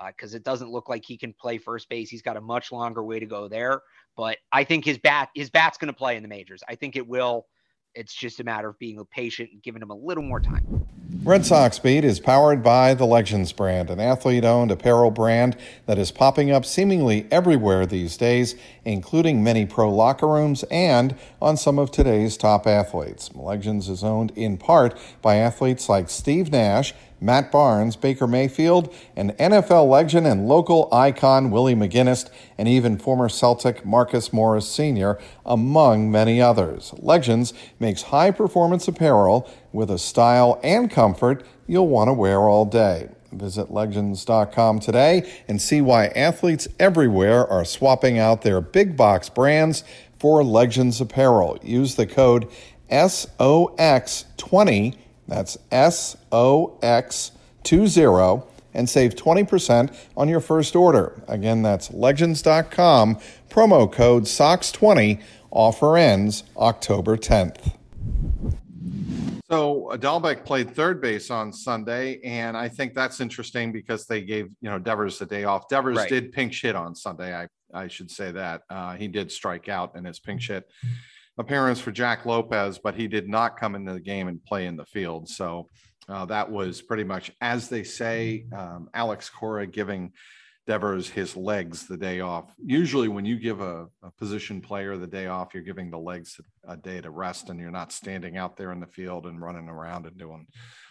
because 0.06 0.34
uh, 0.34 0.36
it 0.36 0.44
doesn't 0.44 0.70
look 0.70 0.88
like 0.88 1.04
he 1.04 1.18
can 1.18 1.34
play 1.38 1.58
first 1.58 1.88
base. 1.88 2.08
He's 2.08 2.22
got 2.22 2.36
a 2.36 2.40
much 2.40 2.70
longer 2.72 3.02
way 3.02 3.18
to 3.18 3.26
go 3.26 3.48
there. 3.48 3.82
But 4.16 4.38
I 4.52 4.64
think 4.64 4.84
his 4.84 4.98
bat 4.98 5.28
his 5.34 5.50
bat's 5.50 5.76
going 5.76 5.92
to 5.92 5.96
play 5.96 6.16
in 6.16 6.22
the 6.22 6.28
majors. 6.28 6.62
I 6.68 6.76
think 6.76 6.96
it 6.96 7.06
will. 7.06 7.46
It's 7.94 8.14
just 8.14 8.40
a 8.40 8.44
matter 8.44 8.68
of 8.68 8.78
being 8.78 9.02
patient 9.10 9.50
and 9.52 9.62
giving 9.62 9.82
him 9.82 9.90
a 9.90 9.96
little 9.96 10.22
more 10.22 10.40
time. 10.40 10.86
Red 11.22 11.46
Sox 11.46 11.78
Beat 11.78 12.04
is 12.04 12.18
powered 12.18 12.64
by 12.64 12.92
the 12.92 13.06
Legends 13.06 13.52
brand, 13.52 13.90
an 13.90 14.00
athlete 14.00 14.44
owned 14.44 14.72
apparel 14.72 15.12
brand 15.12 15.56
that 15.86 15.98
is 15.98 16.10
popping 16.10 16.50
up 16.50 16.64
seemingly 16.64 17.28
everywhere 17.30 17.86
these 17.86 18.16
days, 18.16 18.56
including 18.84 19.42
many 19.42 19.66
pro 19.66 19.88
locker 19.88 20.26
rooms 20.26 20.64
and 20.64 21.14
on 21.40 21.56
some 21.56 21.78
of 21.78 21.92
today's 21.92 22.36
top 22.36 22.66
athletes. 22.66 23.30
Legends 23.34 23.88
is 23.88 24.02
owned 24.02 24.32
in 24.34 24.56
part 24.56 24.98
by 25.22 25.36
athletes 25.36 25.88
like 25.88 26.10
Steve 26.10 26.50
Nash 26.50 26.92
Matt 27.26 27.52
Barnes, 27.52 27.96
Baker 27.96 28.26
Mayfield, 28.26 28.94
and 29.14 29.36
NFL 29.36 29.90
legend 29.90 30.26
and 30.26 30.48
local 30.48 30.88
icon 30.92 31.50
Willie 31.50 31.74
McGinest, 31.74 32.30
and 32.56 32.68
even 32.68 32.96
former 32.96 33.28
Celtic 33.28 33.84
Marcus 33.84 34.32
Morris 34.32 34.68
Sr., 34.68 35.18
among 35.44 36.10
many 36.10 36.40
others. 36.40 36.94
Legends 36.96 37.52
makes 37.78 38.04
high 38.04 38.30
performance 38.30 38.88
apparel 38.88 39.50
with 39.72 39.90
a 39.90 39.98
style 39.98 40.58
and 40.62 40.90
comfort 40.90 41.44
you'll 41.66 41.88
want 41.88 42.08
to 42.08 42.14
wear 42.14 42.42
all 42.42 42.64
day. 42.64 43.10
Visit 43.32 43.70
legends.com 43.70 44.80
today 44.80 45.30
and 45.48 45.60
see 45.60 45.80
why 45.80 46.06
athletes 46.08 46.68
everywhere 46.78 47.46
are 47.46 47.64
swapping 47.64 48.18
out 48.18 48.42
their 48.42 48.60
big 48.60 48.96
box 48.96 49.28
brands 49.28 49.84
for 50.18 50.44
Legends 50.44 51.00
apparel. 51.00 51.58
Use 51.62 51.96
the 51.96 52.06
code 52.06 52.48
SOX20 52.90 54.96
that's 55.28 55.58
S 55.70 56.16
O 56.32 56.78
X 56.82 57.32
20 57.64 58.42
and 58.74 58.88
save 58.88 59.14
20% 59.14 59.94
on 60.16 60.28
your 60.28 60.40
first 60.40 60.76
order. 60.76 61.22
Again, 61.26 61.62
that's 61.62 61.90
legends.com, 61.92 63.18
promo 63.48 63.90
code 63.90 64.24
SOX20. 64.24 65.20
Offer 65.50 65.96
ends 65.96 66.44
October 66.58 67.16
10th. 67.16 67.72
So 69.50 69.90
Dalbec 69.94 70.44
played 70.44 70.74
third 70.74 71.00
base 71.00 71.30
on 71.30 71.52
Sunday, 71.52 72.20
and 72.22 72.56
I 72.56 72.68
think 72.68 72.94
that's 72.94 73.20
interesting 73.20 73.72
because 73.72 74.04
they 74.06 74.20
gave 74.20 74.46
you 74.60 74.68
know 74.68 74.78
Devers 74.78 75.18
the 75.20 75.26
day 75.26 75.44
off. 75.44 75.68
Devers 75.68 75.98
right. 75.98 76.08
did 76.08 76.32
pinch 76.32 76.62
hit 76.62 76.74
on 76.74 76.96
Sunday. 76.96 77.32
I 77.34 77.46
I 77.72 77.86
should 77.86 78.10
say 78.10 78.32
that 78.32 78.62
uh, 78.68 78.96
he 78.96 79.06
did 79.06 79.30
strike 79.30 79.68
out 79.68 79.94
in 79.94 80.04
his 80.04 80.18
pinch 80.18 80.48
hit 80.48 80.68
appearance 81.38 81.80
for 81.80 81.92
Jack 81.92 82.26
Lopez, 82.26 82.78
but 82.78 82.94
he 82.94 83.08
did 83.08 83.28
not 83.28 83.58
come 83.58 83.74
into 83.74 83.92
the 83.92 84.00
game 84.00 84.28
and 84.28 84.44
play 84.44 84.66
in 84.66 84.76
the 84.76 84.86
field. 84.86 85.28
So 85.28 85.68
uh, 86.08 86.24
that 86.26 86.50
was 86.50 86.82
pretty 86.82 87.04
much, 87.04 87.32
as 87.40 87.68
they 87.68 87.82
say, 87.82 88.46
um, 88.56 88.88
Alex 88.94 89.28
Cora 89.28 89.66
giving 89.66 90.12
Devers 90.66 91.08
his 91.08 91.36
legs 91.36 91.86
the 91.86 91.96
day 91.96 92.20
off. 92.20 92.52
Usually, 92.58 93.08
when 93.08 93.24
you 93.24 93.38
give 93.38 93.60
a, 93.60 93.86
a, 94.02 94.10
position 94.18 94.60
player 94.60 94.96
the 94.96 95.06
day 95.06 95.26
off, 95.26 95.54
you're 95.54 95.62
giving 95.62 95.90
the 95.90 95.98
legs 95.98 96.40
a, 96.66 96.76
day 96.76 97.00
to 97.00 97.10
rest 97.10 97.50
and 97.50 97.60
you're 97.60 97.70
not 97.70 97.92
standing 97.92 98.36
out 98.36 98.56
there 98.56 98.72
in 98.72 98.80
the 98.80 98.86
field 98.86 99.26
and 99.26 99.40
running 99.40 99.68
around 99.68 100.06
and 100.06 100.18
doing 100.18 100.46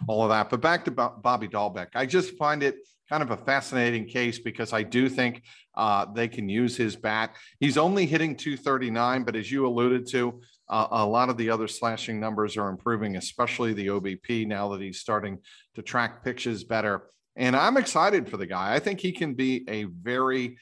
all 0.08 0.24
of 0.24 0.30
that. 0.30 0.50
But 0.50 0.62
back 0.62 0.86
to 0.86 0.92
Bobby 0.92 1.50
Dalbec, 1.50 1.90
I 1.94 2.06
just 2.06 2.38
find 2.38 2.64
it 2.64 2.78
kind 3.10 3.22
of 3.22 3.32
a 3.32 3.38
fascinating 3.38 4.08
case 4.08 4.40
because 4.40 4.74
I 4.74 4.84
do 4.84 5.10
think 5.10 5.44
uh, 5.76 6.06
they 6.14 6.28
can 6.28 6.50
use 6.50 6.76
his 6.76 6.96
bat. 6.96 7.36
He's 7.60 7.78
only 7.78 8.06
hitting 8.06 8.36
239, 8.36 9.24
but 9.24 9.36
as 9.36 9.52
you 9.52 9.68
alluded 9.68 10.08
to, 10.12 10.42
uh, 10.70 10.88
a 10.90 11.06
lot 11.06 11.30
of 11.30 11.38
the 11.38 11.50
other 11.50 11.68
slashing 11.68 12.20
numbers 12.20 12.58
are 12.58 12.70
improving, 12.70 13.18
especially 13.18 13.74
the 13.74 13.88
OBP 13.88 14.48
now 14.48 14.70
that 14.70 14.82
he's 14.82 15.00
starting 15.00 15.40
to 15.76 15.82
track 15.82 16.24
pitches 16.24 16.64
better. 16.64 17.10
And 17.36 17.56
I'm 17.56 17.78
excited 17.78 18.30
for 18.30 18.38
the 18.38 18.46
guy. 18.46 18.74
I 18.74 18.80
think 18.80 19.00
he 19.00 19.12
can 19.12 19.34
be 19.34 19.66
a 19.68 19.84
very 19.84 20.58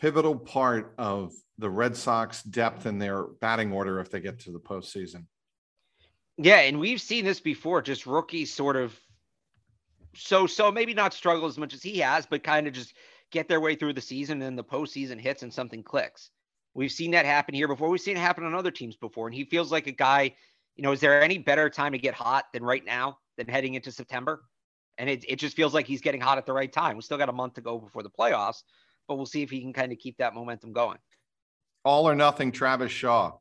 pivotal 0.00 0.36
part 0.36 0.94
of 0.98 1.32
the 1.58 1.70
Red 1.70 1.96
Sox 1.96 2.42
depth 2.42 2.86
in 2.86 2.98
their 2.98 3.24
batting 3.24 3.72
order 3.72 4.00
if 4.00 4.10
they 4.10 4.20
get 4.20 4.40
to 4.40 4.52
the 4.52 4.58
postseason. 4.58 5.26
Yeah, 6.36 6.60
and 6.60 6.80
we've 6.80 7.00
seen 7.00 7.24
this 7.24 7.40
before, 7.40 7.82
just 7.82 8.06
rookies 8.06 8.52
sort 8.52 8.76
of 8.76 8.98
so 10.14 10.46
so 10.46 10.70
maybe 10.70 10.92
not 10.92 11.14
struggle 11.14 11.46
as 11.46 11.58
much 11.58 11.72
as 11.72 11.82
he 11.82 11.98
has, 11.98 12.26
but 12.26 12.42
kind 12.42 12.66
of 12.66 12.72
just 12.72 12.94
get 13.30 13.48
their 13.48 13.60
way 13.60 13.74
through 13.74 13.94
the 13.94 14.00
season 14.00 14.42
and 14.42 14.58
the 14.58 14.64
postseason 14.64 15.18
hits 15.20 15.42
and 15.42 15.52
something 15.52 15.82
clicks. 15.82 16.30
We've 16.74 16.92
seen 16.92 17.10
that 17.12 17.26
happen 17.26 17.54
here 17.54 17.68
before. 17.68 17.88
We've 17.88 18.00
seen 18.00 18.16
it 18.16 18.20
happen 18.20 18.44
on 18.44 18.54
other 18.54 18.70
teams 18.70 18.96
before. 18.96 19.26
And 19.26 19.34
he 19.34 19.44
feels 19.44 19.70
like 19.70 19.86
a 19.86 19.92
guy, 19.92 20.34
you 20.76 20.82
know, 20.82 20.92
is 20.92 21.00
there 21.00 21.22
any 21.22 21.38
better 21.38 21.68
time 21.68 21.92
to 21.92 21.98
get 21.98 22.14
hot 22.14 22.46
than 22.52 22.62
right 22.62 22.84
now 22.84 23.18
than 23.36 23.46
heading 23.46 23.74
into 23.74 23.92
September? 23.92 24.42
And 24.98 25.08
it, 25.08 25.24
it 25.28 25.36
just 25.36 25.56
feels 25.56 25.74
like 25.74 25.86
he's 25.86 26.00
getting 26.00 26.20
hot 26.20 26.38
at 26.38 26.46
the 26.46 26.52
right 26.52 26.72
time. 26.72 26.96
We 26.96 27.02
still 27.02 27.18
got 27.18 27.28
a 27.28 27.32
month 27.32 27.54
to 27.54 27.60
go 27.60 27.78
before 27.78 28.02
the 28.02 28.10
playoffs, 28.10 28.62
but 29.08 29.16
we'll 29.16 29.26
see 29.26 29.42
if 29.42 29.50
he 29.50 29.60
can 29.60 29.72
kind 29.72 29.92
of 29.92 29.98
keep 29.98 30.18
that 30.18 30.34
momentum 30.34 30.72
going. 30.72 30.98
All 31.84 32.08
or 32.08 32.14
nothing, 32.14 32.52
Travis 32.52 32.92
Shaw. 32.92 33.32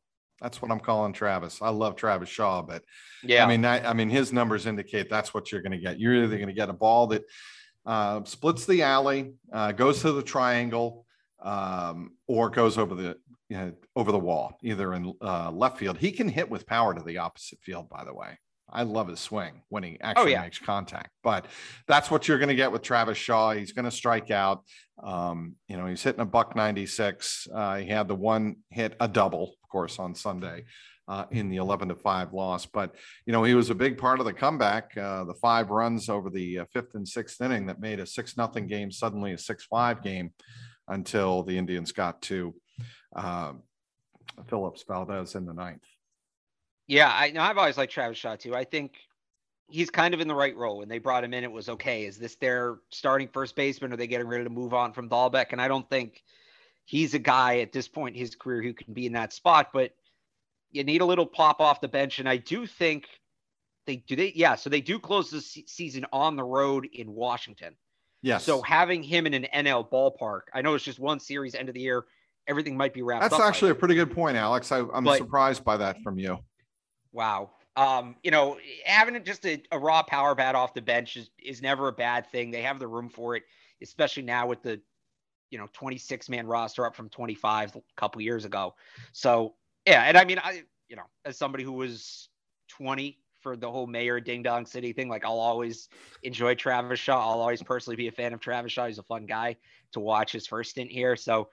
That's 0.42 0.62
what 0.62 0.72
I'm 0.72 0.80
calling 0.80 1.14
Travis. 1.14 1.62
I 1.62 1.70
love 1.70 1.96
Travis 1.96 2.30
Shaw, 2.30 2.64
but 2.64 2.84
yeah, 3.22 3.46
I 3.46 3.48
mean, 3.48 3.64
I, 3.64 3.90
I 3.90 3.94
mean, 3.94 4.10
his 4.10 4.34
numbers 4.34 4.66
indicate 4.66 5.08
that's 5.08 5.36
what 5.36 5.52
you're 5.52 5.62
going 5.62 5.74
to 5.74 5.78
get. 5.78 6.00
You're 6.00 6.16
either 6.16 6.38
going 6.38 6.48
to 6.48 6.54
get 6.54 6.70
a 6.70 6.74
ball 6.74 7.08
that 7.08 7.24
uh, 7.86 8.24
splits 8.24 8.66
the 8.66 8.82
alley, 8.82 9.34
uh, 9.54 9.72
goes 9.74 10.02
to 10.02 10.12
the 10.12 10.24
triangle, 10.24 11.06
um, 11.44 12.14
or 12.28 12.50
goes 12.50 12.80
over 12.80 12.96
the 12.96 13.18
you 13.50 13.58
know, 13.58 13.74
over 13.98 14.14
the 14.14 14.20
wall, 14.20 14.58
either 14.64 14.94
in 14.94 15.14
uh, 15.22 15.52
left 15.52 15.78
field. 15.78 15.98
He 15.98 16.14
can 16.14 16.30
hit 16.30 16.50
with 16.50 16.66
power 16.66 16.94
to 16.94 17.04
the 17.04 17.18
opposite 17.18 17.60
field, 17.62 17.90
by 17.90 18.06
the 18.06 18.14
way. 18.14 18.40
I 18.72 18.84
love 18.84 19.08
his 19.08 19.20
swing 19.20 19.62
when 19.70 19.84
he 19.84 19.98
oh, 20.02 20.08
actually 20.08 20.36
oh, 20.36 20.38
yeah. 20.38 20.42
makes 20.42 20.60
contact. 20.60 21.10
But 21.24 21.46
that's 21.88 22.10
what 22.10 22.28
you're 22.28 22.38
going 22.38 22.50
to 22.50 22.56
get 22.56 22.72
with 22.72 22.82
Travis 22.82 23.18
Shaw. 23.18 23.52
He's 23.52 23.72
going 23.72 23.86
to 23.86 23.92
strike 23.92 24.32
out. 24.32 24.64
Um, 25.04 25.56
you 25.68 25.78
know, 25.78 25.86
he's 25.88 26.04
hitting 26.04 26.22
a 26.22 26.26
buck 26.26 26.56
96. 26.56 27.48
Uh, 27.54 27.78
he 27.78 27.88
had 27.88 28.08
the 28.08 28.16
one 28.16 28.58
hit, 28.70 28.96
a 29.00 29.08
double, 29.08 29.56
of 29.64 29.70
course, 29.70 30.00
on 30.00 30.16
Sunday. 30.16 30.66
Uh, 31.08 31.26
in 31.32 31.50
the 31.50 31.58
11 31.58 31.90
to 31.90 31.96
5 31.96 32.32
loss. 32.32 32.66
But, 32.66 32.96
you 33.26 33.34
know, 33.34 33.44
he 33.44 33.54
was 33.54 33.70
a 33.70 33.76
big 33.76 33.98
part 33.98 34.22
of 34.22 34.26
the 34.26 34.32
comeback. 34.32 34.96
Uh, 34.96 35.26
the 35.26 35.34
five 35.34 35.70
runs 35.70 36.08
over 36.08 36.30
the 36.30 36.60
uh, 36.60 36.66
fifth 36.72 36.94
and 36.94 37.06
sixth 37.06 37.42
inning 37.42 37.66
that 37.66 37.82
made 37.82 38.00
a 38.00 38.06
6 38.06 38.38
nothing 38.38 38.66
game 38.66 38.92
suddenly 38.92 39.34
a 39.34 39.38
6 39.38 39.66
5 39.66 40.04
game 40.04 40.32
until 40.88 41.44
the 41.44 41.58
Indians 41.58 41.92
got 41.92 42.22
to 42.22 42.56
uh, 43.16 43.54
Phillips 44.48 44.86
Valdez 44.88 45.36
in 45.36 45.46
the 45.46 45.54
ninth. 45.54 45.84
Yeah, 46.91 47.10
I 47.10 47.32
know. 47.32 47.39
I've 47.39 47.58
always 47.58 47.77
liked 47.77 47.93
Travis 47.93 48.17
Shaw 48.17 48.36
too. 48.36 48.54
I 48.54 48.65
think 48.65 48.95
he's 49.69 49.89
kind 49.89 50.13
of 50.13 50.19
in 50.19 50.27
the 50.27 50.36
right 50.36 50.54
role. 50.58 50.80
When 50.80 50.89
they 50.89 50.99
brought 50.99 51.23
him 51.23 51.34
in, 51.34 51.45
it 51.45 51.51
was 51.51 51.69
okay. 51.69 52.04
Is 52.04 52.17
this 52.17 52.36
their 52.36 52.80
starting 52.89 53.30
first 53.30 53.56
baseman? 53.56 53.93
Are 53.93 53.95
they 53.95 54.08
getting 54.08 54.27
ready 54.27 54.43
to 54.43 54.49
move 54.49 54.73
on 54.73 54.91
from 54.91 55.08
Dalbec? 55.08 55.54
And 55.54 55.62
I 55.62 55.69
don't 55.69 55.89
think 55.89 56.21
he's 56.84 57.13
a 57.13 57.19
guy 57.19 57.60
at 57.60 57.71
this 57.71 57.88
point 57.88 58.17
in 58.17 58.19
his 58.19 58.36
career 58.36 58.62
who 58.62 58.73
can 58.73 58.93
be 58.93 59.06
in 59.06 59.13
that 59.13 59.32
spot. 59.32 59.69
But 59.71 59.95
you 60.71 60.84
need 60.84 60.99
a 60.99 61.06
little 61.06 61.25
pop 61.25 61.62
off 61.62 61.80
the 61.80 61.88
bench, 61.88 62.19
and 62.19 62.27
I 62.27 62.36
do 62.36 62.67
think 62.67 63.06
they 63.88 63.95
do. 63.95 64.17
They 64.17 64.34
yeah. 64.36 64.56
So 64.56 64.69
they 64.69 64.82
do 64.82 64.99
close 64.99 65.32
the 65.32 65.39
season 65.39 66.06
on 66.12 66.36
the 66.36 66.43
road 66.43 66.89
in 66.91 67.10
Washington. 67.10 67.73
Yes. 68.21 68.43
So 68.43 68.62
having 68.63 69.01
him 69.01 69.25
in 69.25 69.34
an 69.34 69.47
NL 69.56 69.89
ballpark, 69.89 70.41
I 70.54 70.62
know 70.62 70.75
it's 70.75 70.84
just 70.84 70.99
one 70.99 71.21
series, 71.21 71.56
end 71.56 71.69
of 71.69 71.73
the 71.73 71.80
year, 71.80 72.04
everything 72.49 72.75
might 72.75 72.93
be 72.93 73.01
wrapped 73.01 73.30
That's 73.30 73.41
actually 73.41 73.71
a 73.71 73.75
pretty 73.75 73.95
good 73.95 74.12
point, 74.12 74.36
Alex. 74.36 74.73
I, 74.73 74.80
am 74.93 75.08
surprised 75.15 75.63
by 75.63 75.77
that 75.77 76.01
from 76.04 76.19
you. 76.19 76.38
Wow. 77.12 77.52
Um, 77.76 78.15
you 78.24 78.32
know, 78.32 78.58
having 78.86 79.21
just 79.24 79.45
a, 79.45 79.62
a, 79.71 79.80
raw 79.80 80.04
power 80.04 80.36
bat 80.36 80.56
off 80.56 80.74
the 80.74 80.82
bench 80.82 81.15
is, 81.15 81.30
is 81.41 81.62
never 81.62 81.88
a 81.88 81.93
bad 81.93 82.28
thing. 82.28 82.52
They 82.52 82.62
have 82.63 82.80
the 82.80 82.88
room 82.88 83.10
for 83.10 83.36
it, 83.36 83.43
especially 83.82 84.24
now 84.24 84.47
with 84.47 84.62
the, 84.62 84.82
you 85.52 85.58
know, 85.58 85.67
26 85.74 86.30
man 86.30 86.47
roster 86.47 86.86
up 86.86 86.95
from 86.95 87.10
25 87.10 87.76
a 87.76 87.82
couple 87.95 88.21
years 88.21 88.45
ago. 88.45 88.76
So, 89.13 89.56
yeah. 89.86 90.04
And 90.04 90.17
I 90.17 90.26
mean, 90.26 90.39
I, 90.43 90.63
you 90.89 90.95
know, 90.95 91.06
as 91.26 91.38
somebody 91.38 91.63
who 91.63 91.71
was 91.74 92.30
20 92.69 93.17
for 93.39 93.56
the 93.56 93.69
whole 93.69 93.88
mayor 93.88 94.19
ding 94.19 94.43
dong 94.43 94.65
city 94.65 94.93
thing, 94.93 95.10
like 95.10 95.26
I'll 95.26 95.39
always 95.39 95.89
enjoy 96.24 96.56
Travis 96.56 97.00
Shaw. 97.00 97.19
I'll 97.19 97.39
always 97.39 97.63
personally 97.63 97.95
be 97.95 98.08
a 98.08 98.12
fan 98.12 98.34
of 98.34 98.41
Travis 98.41 98.74
Shaw. 98.74 98.88
He's 98.88 99.00
a 99.00 99.04
fun 99.04 99.26
guy 99.26 99.56
to 99.93 100.00
watch 100.00 100.32
his 100.32 100.45
first 100.45 100.71
stint 100.71 100.91
here. 100.91 101.15
So, 101.15 101.50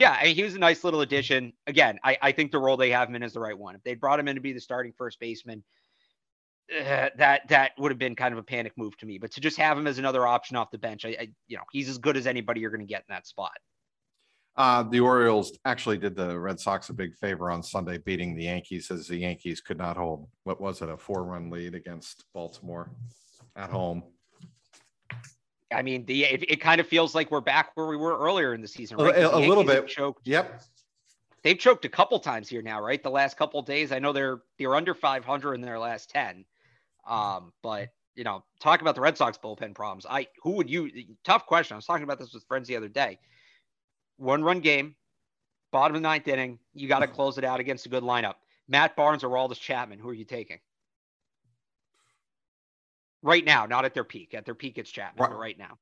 yeah, 0.00 0.16
I 0.18 0.24
mean, 0.24 0.34
he 0.34 0.42
was 0.42 0.54
a 0.54 0.58
nice 0.58 0.82
little 0.82 1.02
addition. 1.02 1.52
Again, 1.66 1.98
I, 2.02 2.16
I 2.22 2.32
think 2.32 2.52
the 2.52 2.58
role 2.58 2.78
they 2.78 2.90
have 2.90 3.08
him 3.08 3.16
in 3.16 3.22
is 3.22 3.34
the 3.34 3.40
right 3.40 3.56
one. 3.56 3.74
If 3.74 3.82
they 3.82 3.94
brought 3.94 4.18
him 4.18 4.28
in 4.28 4.34
to 4.34 4.40
be 4.40 4.54
the 4.54 4.60
starting 4.60 4.94
first 4.96 5.20
baseman, 5.20 5.62
uh, 6.74 7.10
that 7.18 7.46
that 7.48 7.72
would 7.78 7.90
have 7.90 7.98
been 7.98 8.16
kind 8.16 8.32
of 8.32 8.38
a 8.38 8.42
panic 8.42 8.72
move 8.78 8.96
to 8.96 9.06
me. 9.06 9.18
But 9.18 9.30
to 9.32 9.40
just 9.42 9.58
have 9.58 9.76
him 9.76 9.86
as 9.86 9.98
another 9.98 10.26
option 10.26 10.56
off 10.56 10.70
the 10.70 10.78
bench, 10.78 11.04
I, 11.04 11.08
I 11.08 11.28
you 11.48 11.58
know 11.58 11.64
he's 11.70 11.88
as 11.88 11.98
good 11.98 12.16
as 12.16 12.26
anybody 12.26 12.60
you're 12.60 12.70
going 12.70 12.80
to 12.80 12.86
get 12.86 13.00
in 13.00 13.14
that 13.14 13.26
spot. 13.26 13.52
Uh, 14.56 14.84
the 14.84 15.00
Orioles 15.00 15.58
actually 15.66 15.98
did 15.98 16.16
the 16.16 16.38
Red 16.38 16.58
Sox 16.58 16.88
a 16.88 16.94
big 16.94 17.14
favor 17.16 17.50
on 17.50 17.62
Sunday, 17.62 17.98
beating 17.98 18.34
the 18.34 18.44
Yankees 18.44 18.90
as 18.90 19.06
the 19.06 19.18
Yankees 19.18 19.60
could 19.60 19.78
not 19.78 19.98
hold 19.98 20.28
what 20.44 20.60
was 20.60 20.80
it 20.80 20.88
a 20.88 20.96
four 20.96 21.24
run 21.24 21.50
lead 21.50 21.74
against 21.74 22.24
Baltimore 22.32 22.90
at 23.54 23.68
home. 23.68 24.02
I 25.72 25.82
mean, 25.82 26.04
the 26.04 26.24
it, 26.24 26.50
it, 26.50 26.60
kind 26.60 26.80
of 26.80 26.86
feels 26.86 27.14
like 27.14 27.30
we're 27.30 27.40
back 27.40 27.70
where 27.74 27.86
we 27.86 27.96
were 27.96 28.18
earlier 28.18 28.54
in 28.54 28.60
the 28.60 28.68
season, 28.68 28.96
right? 28.96 29.16
A, 29.16 29.36
a 29.36 29.38
little 29.38 29.64
bit. 29.64 29.86
Choked. 29.86 30.26
Yep. 30.26 30.62
They've 31.42 31.58
choked 31.58 31.84
a 31.84 31.88
couple 31.88 32.18
times 32.18 32.48
here 32.48 32.60
now, 32.60 32.80
right? 32.80 33.02
The 33.02 33.10
last 33.10 33.36
couple 33.36 33.62
days. 33.62 33.92
I 33.92 33.98
know 33.98 34.12
they're 34.12 34.40
they're 34.58 34.74
under 34.74 34.94
500 34.94 35.54
in 35.54 35.60
their 35.60 35.78
last 35.78 36.10
10. 36.10 36.44
Um, 37.08 37.52
but 37.62 37.90
you 38.14 38.24
know, 38.24 38.44
talk 38.58 38.80
about 38.80 38.94
the 38.94 39.00
Red 39.00 39.16
Sox 39.16 39.38
bullpen 39.38 39.74
problems. 39.74 40.06
I 40.08 40.26
who 40.42 40.52
would 40.52 40.68
you 40.68 40.90
tough 41.24 41.46
question. 41.46 41.74
I 41.74 41.76
was 41.76 41.86
talking 41.86 42.04
about 42.04 42.18
this 42.18 42.34
with 42.34 42.44
friends 42.44 42.68
the 42.68 42.76
other 42.76 42.88
day. 42.88 43.18
One 44.16 44.42
run 44.42 44.60
game, 44.60 44.96
bottom 45.70 45.96
of 45.96 46.02
the 46.02 46.08
ninth 46.08 46.28
inning, 46.28 46.58
you 46.74 46.88
got 46.88 46.98
to 46.98 47.06
close 47.08 47.38
it 47.38 47.44
out 47.44 47.60
against 47.60 47.86
a 47.86 47.88
good 47.88 48.02
lineup. 48.02 48.34
Matt 48.68 48.94
Barnes 48.96 49.24
or 49.24 49.30
Aroldis 49.30 49.58
Chapman, 49.58 49.98
who 49.98 50.08
are 50.08 50.14
you 50.14 50.24
taking? 50.24 50.58
Right 53.22 53.44
now, 53.44 53.66
not 53.66 53.84
at 53.84 53.94
their 53.94 54.04
peak. 54.04 54.34
At 54.34 54.44
their 54.44 54.54
peak, 54.54 54.78
it's 54.78 54.90
Chapman. 54.90 55.30
Right, 55.30 55.38
right 55.38 55.58
now. 55.58 55.78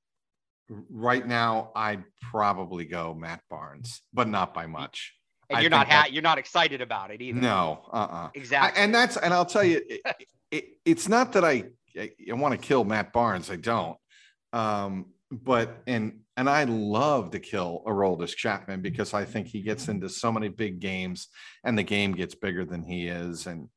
Right 0.91 1.27
now, 1.27 1.71
I'd 1.75 2.05
probably 2.31 2.85
go 2.85 3.15
Matt 3.15 3.41
Barnes, 3.49 4.03
but 4.13 4.29
not 4.29 4.53
by 4.53 4.67
much. 4.67 5.15
And 5.51 5.63
you're 5.63 5.71
not 5.71 5.89
ha- 5.89 6.09
you're 6.11 6.23
not 6.23 6.37
excited 6.37 6.83
about 6.83 7.11
it 7.11 7.23
either. 7.23 7.41
No, 7.41 7.87
uh, 7.91 7.97
uh-uh. 7.97 8.25
uh 8.27 8.29
exactly. 8.35 8.79
I, 8.79 8.85
and 8.85 8.95
that's 8.95 9.17
and 9.17 9.33
I'll 9.33 9.47
tell 9.47 9.65
you, 9.65 9.81
it, 9.89 10.03
it, 10.51 10.65
it's 10.85 11.09
not 11.09 11.33
that 11.33 11.45
I, 11.45 11.65
I, 11.99 12.11
I 12.31 12.35
want 12.35 12.53
to 12.53 12.59
kill 12.59 12.85
Matt 12.85 13.13
Barnes. 13.15 13.51
I 13.51 13.57
don't. 13.57 13.97
Um, 14.53 15.07
but 15.31 15.83
and 15.87 16.21
and 16.37 16.49
I 16.49 16.65
love 16.65 17.31
to 17.33 17.41
kill 17.41 17.83
Aroldis 17.87 18.37
Chapman 18.37 18.81
because 18.81 19.15
I 19.15 19.25
think 19.25 19.49
he 19.49 19.63
gets 19.63 19.89
into 19.89 20.09
so 20.09 20.31
many 20.31 20.49
big 20.49 20.81
games, 20.81 21.29
and 21.65 21.77
the 21.77 21.83
game 21.83 22.13
gets 22.13 22.35
bigger 22.35 22.65
than 22.65 22.83
he 22.83 23.09
is, 23.09 23.47
and 23.47 23.69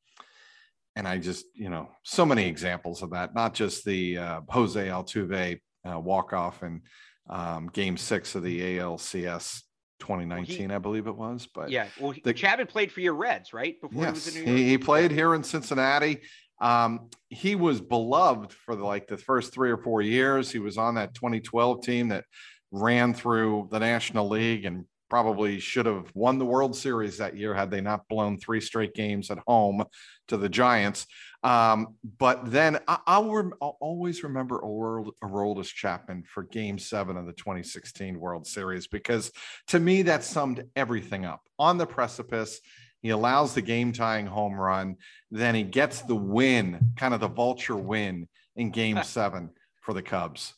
and 0.96 1.08
I 1.08 1.18
just, 1.18 1.46
you 1.54 1.70
know, 1.70 1.90
so 2.04 2.26
many 2.26 2.46
examples 2.46 3.02
of 3.02 3.12
that, 3.12 3.34
not 3.34 3.54
just 3.54 3.86
the 3.86 4.18
uh, 4.18 4.42
Jose 4.50 4.88
Altuve 4.88 5.60
uh, 5.90 6.00
walk 6.00 6.34
off 6.34 6.64
in 6.64 6.82
um, 7.30 7.68
game 7.68 7.98
six 7.98 8.36
of 8.36 8.44
the 8.44 8.78
ALCS 8.78 9.62
2019, 10.00 10.58
well, 10.58 10.70
he, 10.70 10.76
I 10.76 10.78
believe 10.80 11.08
it 11.08 11.16
was. 11.16 11.48
But 11.54 11.70
yeah, 11.70 11.88
well, 12.00 12.14
the, 12.24 12.34
Chapman 12.34 12.68
played 12.68 12.92
for 12.92 13.00
your 13.00 13.14
Reds, 13.14 13.54
right? 13.54 13.80
Before 13.80 14.04
yes, 14.04 14.34
he, 14.34 14.44
he, 14.44 14.70
he 14.70 14.78
played 14.78 15.12
here 15.12 15.34
in 15.34 15.44
Cincinnati. 15.44 16.22
Um, 16.60 17.10
he 17.30 17.56
was 17.56 17.82
beloved 17.82 18.54
for 18.54 18.76
the, 18.76 18.86
like 18.86 19.08
the 19.08 19.18
first 19.18 19.54
three 19.54 19.72
or 19.72 19.78
four 19.78 20.02
years. 20.02 20.52
He 20.52 20.60
was 20.60 20.78
on 20.78 20.96
that 20.96 21.14
2012 21.16 21.84
team 21.84 22.10
that 22.10 22.26
ran 22.72 23.14
through 23.14 23.70
the 23.72 23.80
National 23.80 24.28
League 24.28 24.66
and 24.66 24.86
probably 25.12 25.60
should 25.60 25.86
have 25.86 26.10
won 26.14 26.40
the 26.40 26.46
World 26.46 26.74
Series 26.74 27.18
that 27.18 27.36
year 27.36 27.54
had 27.54 27.70
they 27.70 27.82
not 27.82 28.08
blown 28.08 28.38
three 28.38 28.62
straight 28.62 28.94
games 28.94 29.30
at 29.30 29.40
home 29.46 29.84
to 30.30 30.38
the 30.38 30.48
Giants. 30.48 31.06
Um, 31.44 31.98
but 32.18 32.50
then 32.50 32.80
I, 32.88 33.18
will 33.20 33.36
rem- 33.36 33.54
always 33.60 34.24
remember 34.24 34.62
Aroldis 34.62 35.66
Chapman 35.66 36.24
for 36.34 36.44
Game 36.44 36.80
Seven 36.80 37.18
of 37.18 37.26
the 37.26 37.34
2016 37.34 38.18
World 38.18 38.48
Series 38.48 38.88
because 38.88 39.34
to 39.68 39.82
me 39.82 40.04
that 40.04 40.24
summed 40.24 40.64
everything 40.78 41.26
up. 41.26 41.42
On 41.60 41.78
the 41.78 41.86
precipice, 41.86 42.62
he 43.02 43.10
allows 43.10 43.54
the 43.54 43.62
game 43.62 43.92
tying 43.92 44.28
home 44.28 44.54
run, 44.54 44.96
then 45.30 45.56
he 45.56 45.64
gets 45.64 46.04
the 46.04 46.16
win, 46.16 46.94
kind 46.96 47.14
of 47.14 47.20
the 47.20 47.28
vulture 47.28 47.76
win 47.76 48.30
in 48.56 48.72
Game 48.72 49.04
Seven 49.04 49.50
for 49.82 49.94
the 49.94 50.02
Cubs. 50.02 50.54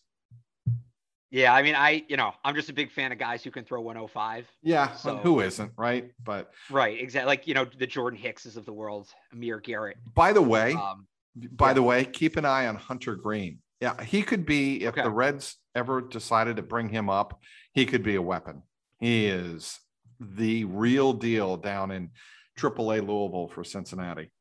Yeah, 1.33 1.51
I 1.51 1.63
mean, 1.63 1.73
I 1.73 2.05
you 2.07 2.15
know 2.15 2.31
I'm 2.45 2.53
just 2.53 2.69
a 2.69 2.73
big 2.73 2.91
fan 2.91 3.11
of 3.11 3.17
guys 3.17 3.43
who 3.43 3.49
can 3.49 3.65
throw 3.65 3.81
105. 3.81 4.47
Yeah, 4.61 4.93
so, 4.93 5.17
who 5.17 5.39
isn't, 5.39 5.71
right? 5.75 6.11
But 6.23 6.51
right, 6.69 7.01
exactly. 7.01 7.25
Like 7.25 7.47
you 7.47 7.55
know 7.55 7.65
the 7.65 7.87
Jordan 7.87 8.19
Hickses 8.19 8.55
of 8.55 8.65
the 8.65 8.71
world, 8.71 9.09
Amir 9.33 9.59
Garrett. 9.59 9.97
By 10.13 10.31
the 10.31 10.43
way, 10.43 10.73
um, 10.73 11.07
by 11.53 11.69
yeah. 11.69 11.73
the 11.73 11.81
way, 11.81 12.05
keep 12.05 12.37
an 12.37 12.45
eye 12.45 12.67
on 12.67 12.75
Hunter 12.75 13.15
Greene. 13.15 13.57
Yeah, 13.81 14.01
he 14.03 14.21
could 14.21 14.45
be 14.45 14.83
if 14.83 14.89
okay. 14.89 15.01
the 15.01 15.09
Reds 15.09 15.57
ever 15.73 16.01
decided 16.01 16.57
to 16.57 16.61
bring 16.61 16.87
him 16.87 17.09
up, 17.09 17.41
he 17.73 17.87
could 17.87 18.03
be 18.03 18.13
a 18.13 18.21
weapon. 18.21 18.61
He 18.99 19.25
is 19.25 19.79
the 20.19 20.65
real 20.65 21.13
deal 21.13 21.57
down 21.57 21.89
in 21.89 22.11
AAA 22.59 23.07
Louisville 23.07 23.47
for 23.47 23.63
Cincinnati. 23.63 24.31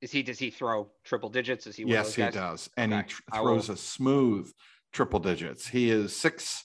Is 0.00 0.10
he? 0.10 0.22
Does 0.22 0.38
he 0.38 0.48
throw 0.48 0.88
triple 1.04 1.28
digits? 1.28 1.66
Is 1.66 1.76
he? 1.76 1.84
yes, 1.84 2.14
he 2.14 2.26
does, 2.30 2.70
and 2.78 2.94
okay. 2.94 3.02
he 3.02 3.08
tr- 3.08 3.22
throws 3.34 3.68
a 3.68 3.76
smooth 3.76 4.50
triple 4.92 5.20
digits. 5.20 5.66
He 5.66 5.90
is 5.90 6.14
six, 6.14 6.64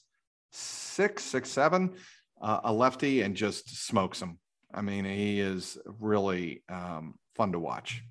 six, 0.52 1.24
six, 1.24 1.50
seven, 1.50 1.96
uh, 2.42 2.62
a 2.64 2.74
lefty, 2.74 3.22
and 3.22 3.36
just 3.36 3.88
smokes 3.88 4.20
them. 4.20 4.40
I 4.74 4.82
mean, 4.82 5.06
he 5.06 5.40
is 5.40 5.78
really 5.86 6.64
um, 6.70 7.16
fun 7.36 7.52
to 7.54 7.60
watch. 7.60 8.04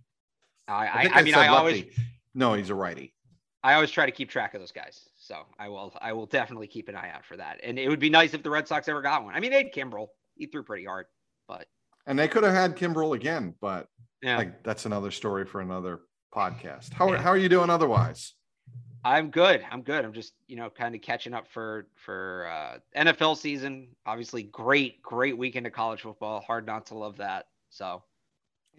I, 0.66 0.72
I, 0.72 0.86
I, 0.86 1.10
I 1.14 1.22
mean, 1.22 1.34
I 1.34 1.50
lefty. 1.50 1.56
always 1.56 1.84
no, 2.34 2.54
he's 2.54 2.70
a 2.70 2.74
righty. 2.74 3.14
I 3.62 3.74
always 3.74 3.90
try 3.90 4.04
to 4.04 4.12
keep 4.12 4.28
track 4.28 4.54
of 4.54 4.60
those 4.60 4.72
guys, 4.72 5.08
so 5.16 5.36
I 5.58 5.68
will. 5.68 5.92
I 6.00 6.12
will 6.12 6.26
definitely 6.26 6.66
keep 6.66 6.88
an 6.88 6.96
eye 6.96 7.10
out 7.14 7.24
for 7.24 7.36
that. 7.36 7.60
And 7.62 7.78
it 7.78 7.88
would 7.88 8.00
be 8.00 8.10
nice 8.10 8.34
if 8.34 8.42
the 8.42 8.50
Red 8.50 8.68
Sox 8.68 8.88
ever 8.88 9.00
got 9.00 9.24
one. 9.24 9.34
I 9.34 9.40
mean, 9.40 9.52
they 9.52 9.58
had 9.58 9.72
Kimbrel. 9.72 10.08
He 10.36 10.46
threw 10.46 10.62
pretty 10.62 10.84
hard, 10.84 11.06
but 11.48 11.66
and 12.06 12.18
they 12.18 12.28
could 12.28 12.44
have 12.44 12.52
had 12.52 12.76
Kimbrel 12.76 13.14
again, 13.14 13.54
but 13.60 13.86
yeah, 14.22 14.36
like 14.36 14.62
that's 14.62 14.84
another 14.84 15.10
story 15.10 15.46
for 15.46 15.60
another 15.60 16.00
podcast. 16.34 16.92
How 16.92 17.10
yeah. 17.10 17.22
how 17.22 17.30
are 17.30 17.38
you 17.38 17.48
doing 17.48 17.70
otherwise? 17.70 18.34
I'm 19.04 19.30
good. 19.30 19.64
I'm 19.70 19.82
good. 19.82 20.04
I'm 20.04 20.14
just, 20.14 20.32
you 20.48 20.56
know, 20.56 20.70
kind 20.70 20.94
of 20.94 21.02
catching 21.02 21.34
up 21.34 21.46
for 21.48 21.86
for 21.94 22.48
uh, 22.50 22.78
NFL 22.98 23.36
season. 23.36 23.88
Obviously, 24.06 24.44
great, 24.44 25.02
great 25.02 25.36
weekend 25.36 25.66
of 25.66 25.72
college 25.74 26.00
football. 26.00 26.40
Hard 26.40 26.64
not 26.64 26.86
to 26.86 26.94
love 26.94 27.18
that. 27.18 27.46
So, 27.68 28.02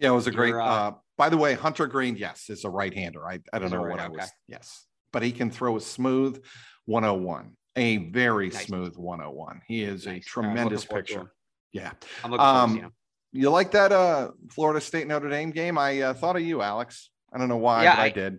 yeah, 0.00 0.08
it 0.08 0.14
was 0.14 0.26
a 0.26 0.32
great. 0.32 0.54
Uh, 0.54 0.58
uh, 0.58 0.92
by 1.16 1.28
the 1.28 1.36
way, 1.36 1.54
Hunter 1.54 1.86
Greene, 1.86 2.16
yes, 2.16 2.50
is 2.50 2.64
a 2.64 2.70
right-hander. 2.70 3.24
I 3.24 3.38
I 3.52 3.60
don't 3.60 3.70
know 3.70 3.78
right, 3.78 3.90
what 3.90 4.00
I 4.00 4.08
was. 4.08 4.28
Yes, 4.48 4.86
but 5.12 5.22
he 5.22 5.30
can 5.30 5.48
throw 5.48 5.76
a 5.76 5.80
smooth 5.80 6.42
101, 6.86 7.52
a 7.76 7.98
very 8.10 8.48
nice. 8.48 8.66
smooth 8.66 8.96
101. 8.96 9.62
He 9.68 9.84
is 9.84 10.06
nice. 10.06 10.22
a 10.22 10.28
tremendous 10.28 10.84
picture. 10.84 11.32
Yeah, 11.72 11.92
I'm 12.24 12.32
looking 12.32 12.46
um, 12.46 12.80
to 12.80 12.92
You 13.32 13.50
like 13.50 13.70
that 13.72 13.92
uh, 13.92 14.32
Florida 14.50 14.80
State 14.80 15.06
Notre 15.06 15.28
Dame 15.28 15.52
game? 15.52 15.78
I 15.78 16.00
uh, 16.00 16.14
thought 16.14 16.34
of 16.34 16.42
you, 16.42 16.62
Alex. 16.62 17.10
I 17.32 17.38
don't 17.38 17.48
know 17.48 17.58
why, 17.58 17.84
yeah, 17.84 17.94
but 17.94 18.02
I, 18.02 18.04
I 18.06 18.08
did. 18.10 18.38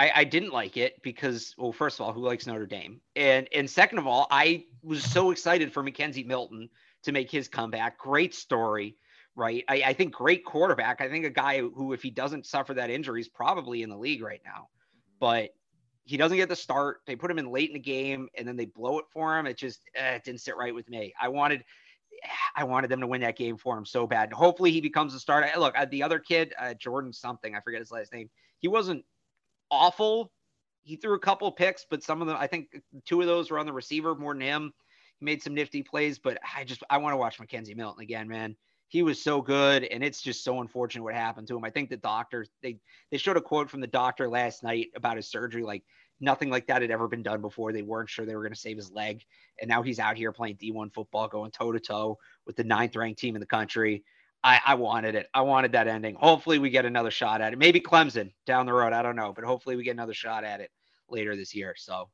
I, 0.00 0.10
I 0.14 0.24
didn't 0.24 0.50
like 0.50 0.78
it 0.78 1.02
because, 1.02 1.54
well, 1.58 1.72
first 1.72 2.00
of 2.00 2.06
all, 2.06 2.14
who 2.14 2.22
likes 2.22 2.46
Notre 2.46 2.64
Dame? 2.64 3.02
And 3.16 3.46
and 3.54 3.68
second 3.68 3.98
of 3.98 4.06
all, 4.06 4.26
I 4.30 4.64
was 4.82 5.04
so 5.04 5.30
excited 5.30 5.74
for 5.74 5.84
McKenzie 5.84 6.24
Milton 6.24 6.70
to 7.02 7.12
make 7.12 7.30
his 7.30 7.48
comeback. 7.48 7.98
Great 7.98 8.34
story, 8.34 8.96
right? 9.36 9.62
I, 9.68 9.82
I 9.88 9.92
think 9.92 10.14
great 10.14 10.42
quarterback. 10.46 11.02
I 11.02 11.10
think 11.10 11.26
a 11.26 11.30
guy 11.30 11.58
who, 11.60 11.92
if 11.92 12.02
he 12.02 12.08
doesn't 12.08 12.46
suffer 12.46 12.72
that 12.74 12.88
injury, 12.88 13.20
is 13.20 13.28
probably 13.28 13.82
in 13.82 13.90
the 13.90 13.96
league 13.98 14.22
right 14.22 14.40
now. 14.42 14.68
But 15.18 15.50
he 16.04 16.16
doesn't 16.16 16.38
get 16.38 16.48
the 16.48 16.56
start. 16.56 17.02
They 17.06 17.14
put 17.14 17.30
him 17.30 17.38
in 17.38 17.52
late 17.52 17.68
in 17.68 17.74
the 17.74 17.78
game, 17.78 18.30
and 18.38 18.48
then 18.48 18.56
they 18.56 18.64
blow 18.64 19.00
it 19.00 19.04
for 19.12 19.38
him. 19.38 19.44
It 19.44 19.58
just 19.58 19.82
eh, 19.94 20.14
it 20.14 20.24
didn't 20.24 20.40
sit 20.40 20.56
right 20.56 20.74
with 20.74 20.88
me. 20.88 21.12
I 21.20 21.28
wanted. 21.28 21.62
I 22.56 22.64
wanted 22.64 22.88
them 22.90 23.00
to 23.00 23.06
win 23.06 23.20
that 23.20 23.36
game 23.36 23.58
for 23.58 23.76
him 23.76 23.84
so 23.84 24.06
bad. 24.06 24.32
Hopefully, 24.32 24.70
he 24.70 24.80
becomes 24.80 25.12
a 25.12 25.20
starter. 25.20 25.50
Look, 25.58 25.78
uh, 25.78 25.84
the 25.90 26.02
other 26.02 26.18
kid, 26.18 26.54
uh, 26.58 26.72
Jordan 26.72 27.12
something, 27.12 27.54
I 27.54 27.60
forget 27.60 27.80
his 27.80 27.90
last 27.90 28.14
name. 28.14 28.30
He 28.60 28.68
wasn't 28.68 29.04
awful. 29.70 30.32
He 30.82 30.96
threw 30.96 31.14
a 31.14 31.20
couple 31.20 31.50
picks, 31.52 31.86
but 31.88 32.02
some 32.02 32.20
of 32.20 32.28
them, 32.28 32.36
I 32.38 32.46
think 32.46 32.80
two 33.04 33.20
of 33.20 33.26
those 33.26 33.50
were 33.50 33.58
on 33.58 33.66
the 33.66 33.72
receiver 33.72 34.14
more 34.14 34.34
than 34.34 34.40
him. 34.40 34.72
He 35.18 35.24
made 35.24 35.42
some 35.42 35.54
nifty 35.54 35.82
plays, 35.82 36.18
but 36.18 36.38
I 36.56 36.64
just 36.64 36.82
I 36.90 36.98
want 36.98 37.12
to 37.12 37.18
watch 37.18 37.38
McKenzie 37.38 37.76
Milton 37.76 38.02
again, 38.02 38.28
man. 38.28 38.56
He 38.88 39.02
was 39.02 39.22
so 39.22 39.40
good, 39.40 39.84
and 39.84 40.02
it's 40.02 40.20
just 40.20 40.42
so 40.42 40.60
unfortunate 40.60 41.04
what 41.04 41.14
happened 41.14 41.46
to 41.48 41.56
him. 41.56 41.64
I 41.64 41.70
think 41.70 41.90
the 41.90 41.96
doctor 41.96 42.46
they 42.62 42.78
they 43.10 43.18
showed 43.18 43.36
a 43.36 43.40
quote 43.40 43.70
from 43.70 43.80
the 43.80 43.86
doctor 43.86 44.28
last 44.28 44.62
night 44.62 44.88
about 44.96 45.16
his 45.16 45.30
surgery, 45.30 45.62
like 45.62 45.84
nothing 46.20 46.50
like 46.50 46.66
that 46.66 46.82
had 46.82 46.90
ever 46.90 47.06
been 47.06 47.22
done 47.22 47.40
before. 47.40 47.72
They 47.72 47.82
weren't 47.82 48.08
sure 48.08 48.26
they 48.26 48.34
were 48.34 48.42
going 48.42 48.54
to 48.54 48.58
save 48.58 48.76
his 48.76 48.90
leg, 48.90 49.22
and 49.60 49.68
now 49.68 49.82
he's 49.82 50.00
out 50.00 50.16
here 50.16 50.32
playing 50.32 50.56
D1 50.56 50.92
football, 50.92 51.28
going 51.28 51.50
toe 51.50 51.72
to 51.72 51.80
toe 51.80 52.18
with 52.46 52.56
the 52.56 52.64
ninth 52.64 52.96
ranked 52.96 53.20
team 53.20 53.36
in 53.36 53.40
the 53.40 53.46
country. 53.46 54.02
I, 54.42 54.60
I 54.64 54.74
wanted 54.74 55.14
it. 55.14 55.28
I 55.34 55.42
wanted 55.42 55.72
that 55.72 55.86
ending. 55.86 56.14
Hopefully, 56.14 56.58
we 56.58 56.70
get 56.70 56.84
another 56.84 57.10
shot 57.10 57.40
at 57.40 57.52
it. 57.52 57.58
Maybe 57.58 57.80
Clemson 57.80 58.32
down 58.46 58.66
the 58.66 58.72
road. 58.72 58.92
I 58.92 59.02
don't 59.02 59.16
know, 59.16 59.32
but 59.34 59.44
hopefully, 59.44 59.76
we 59.76 59.84
get 59.84 59.92
another 59.92 60.14
shot 60.14 60.44
at 60.44 60.60
it 60.60 60.70
later 61.08 61.36
this 61.36 61.54
year. 61.54 61.74
So, 61.76 62.08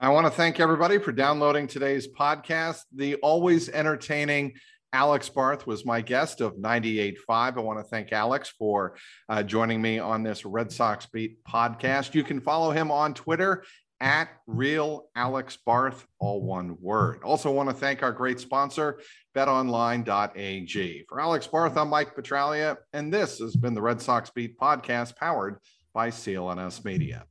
I 0.00 0.10
want 0.10 0.26
to 0.26 0.30
thank 0.30 0.60
everybody 0.60 0.98
for 0.98 1.10
downloading 1.10 1.66
today's 1.66 2.06
podcast. 2.06 2.82
The 2.94 3.16
always 3.16 3.68
entertaining 3.68 4.54
Alex 4.92 5.28
Barth 5.28 5.66
was 5.66 5.84
my 5.84 6.00
guest 6.00 6.40
of 6.40 6.56
98.5. 6.56 7.16
I 7.28 7.60
want 7.60 7.78
to 7.78 7.84
thank 7.84 8.12
Alex 8.12 8.48
for 8.48 8.96
uh, 9.28 9.42
joining 9.42 9.82
me 9.82 9.98
on 9.98 10.22
this 10.22 10.46
Red 10.46 10.72
Sox 10.72 11.06
Beat 11.06 11.44
podcast. 11.44 12.14
You 12.14 12.24
can 12.24 12.40
follow 12.40 12.70
him 12.70 12.90
on 12.90 13.12
Twitter 13.12 13.64
at 14.00 14.28
real 14.46 15.08
Alex 15.16 15.56
Barth, 15.56 16.06
all 16.18 16.42
one 16.42 16.76
word. 16.80 17.22
Also, 17.22 17.50
want 17.50 17.68
to 17.68 17.74
thank 17.74 18.02
our 18.02 18.12
great 18.12 18.40
sponsor, 18.40 19.00
betonline.ag. 19.34 21.04
For 21.08 21.20
Alex 21.20 21.46
Barth, 21.46 21.76
I'm 21.76 21.88
Mike 21.88 22.14
Petraglia, 22.14 22.76
and 22.92 23.12
this 23.12 23.38
has 23.38 23.56
been 23.56 23.74
the 23.74 23.82
Red 23.82 24.00
Sox 24.00 24.30
Beat 24.30 24.58
podcast 24.58 25.16
powered 25.16 25.58
by 25.92 26.10
CLNS 26.10 26.84
Media. 26.84 27.24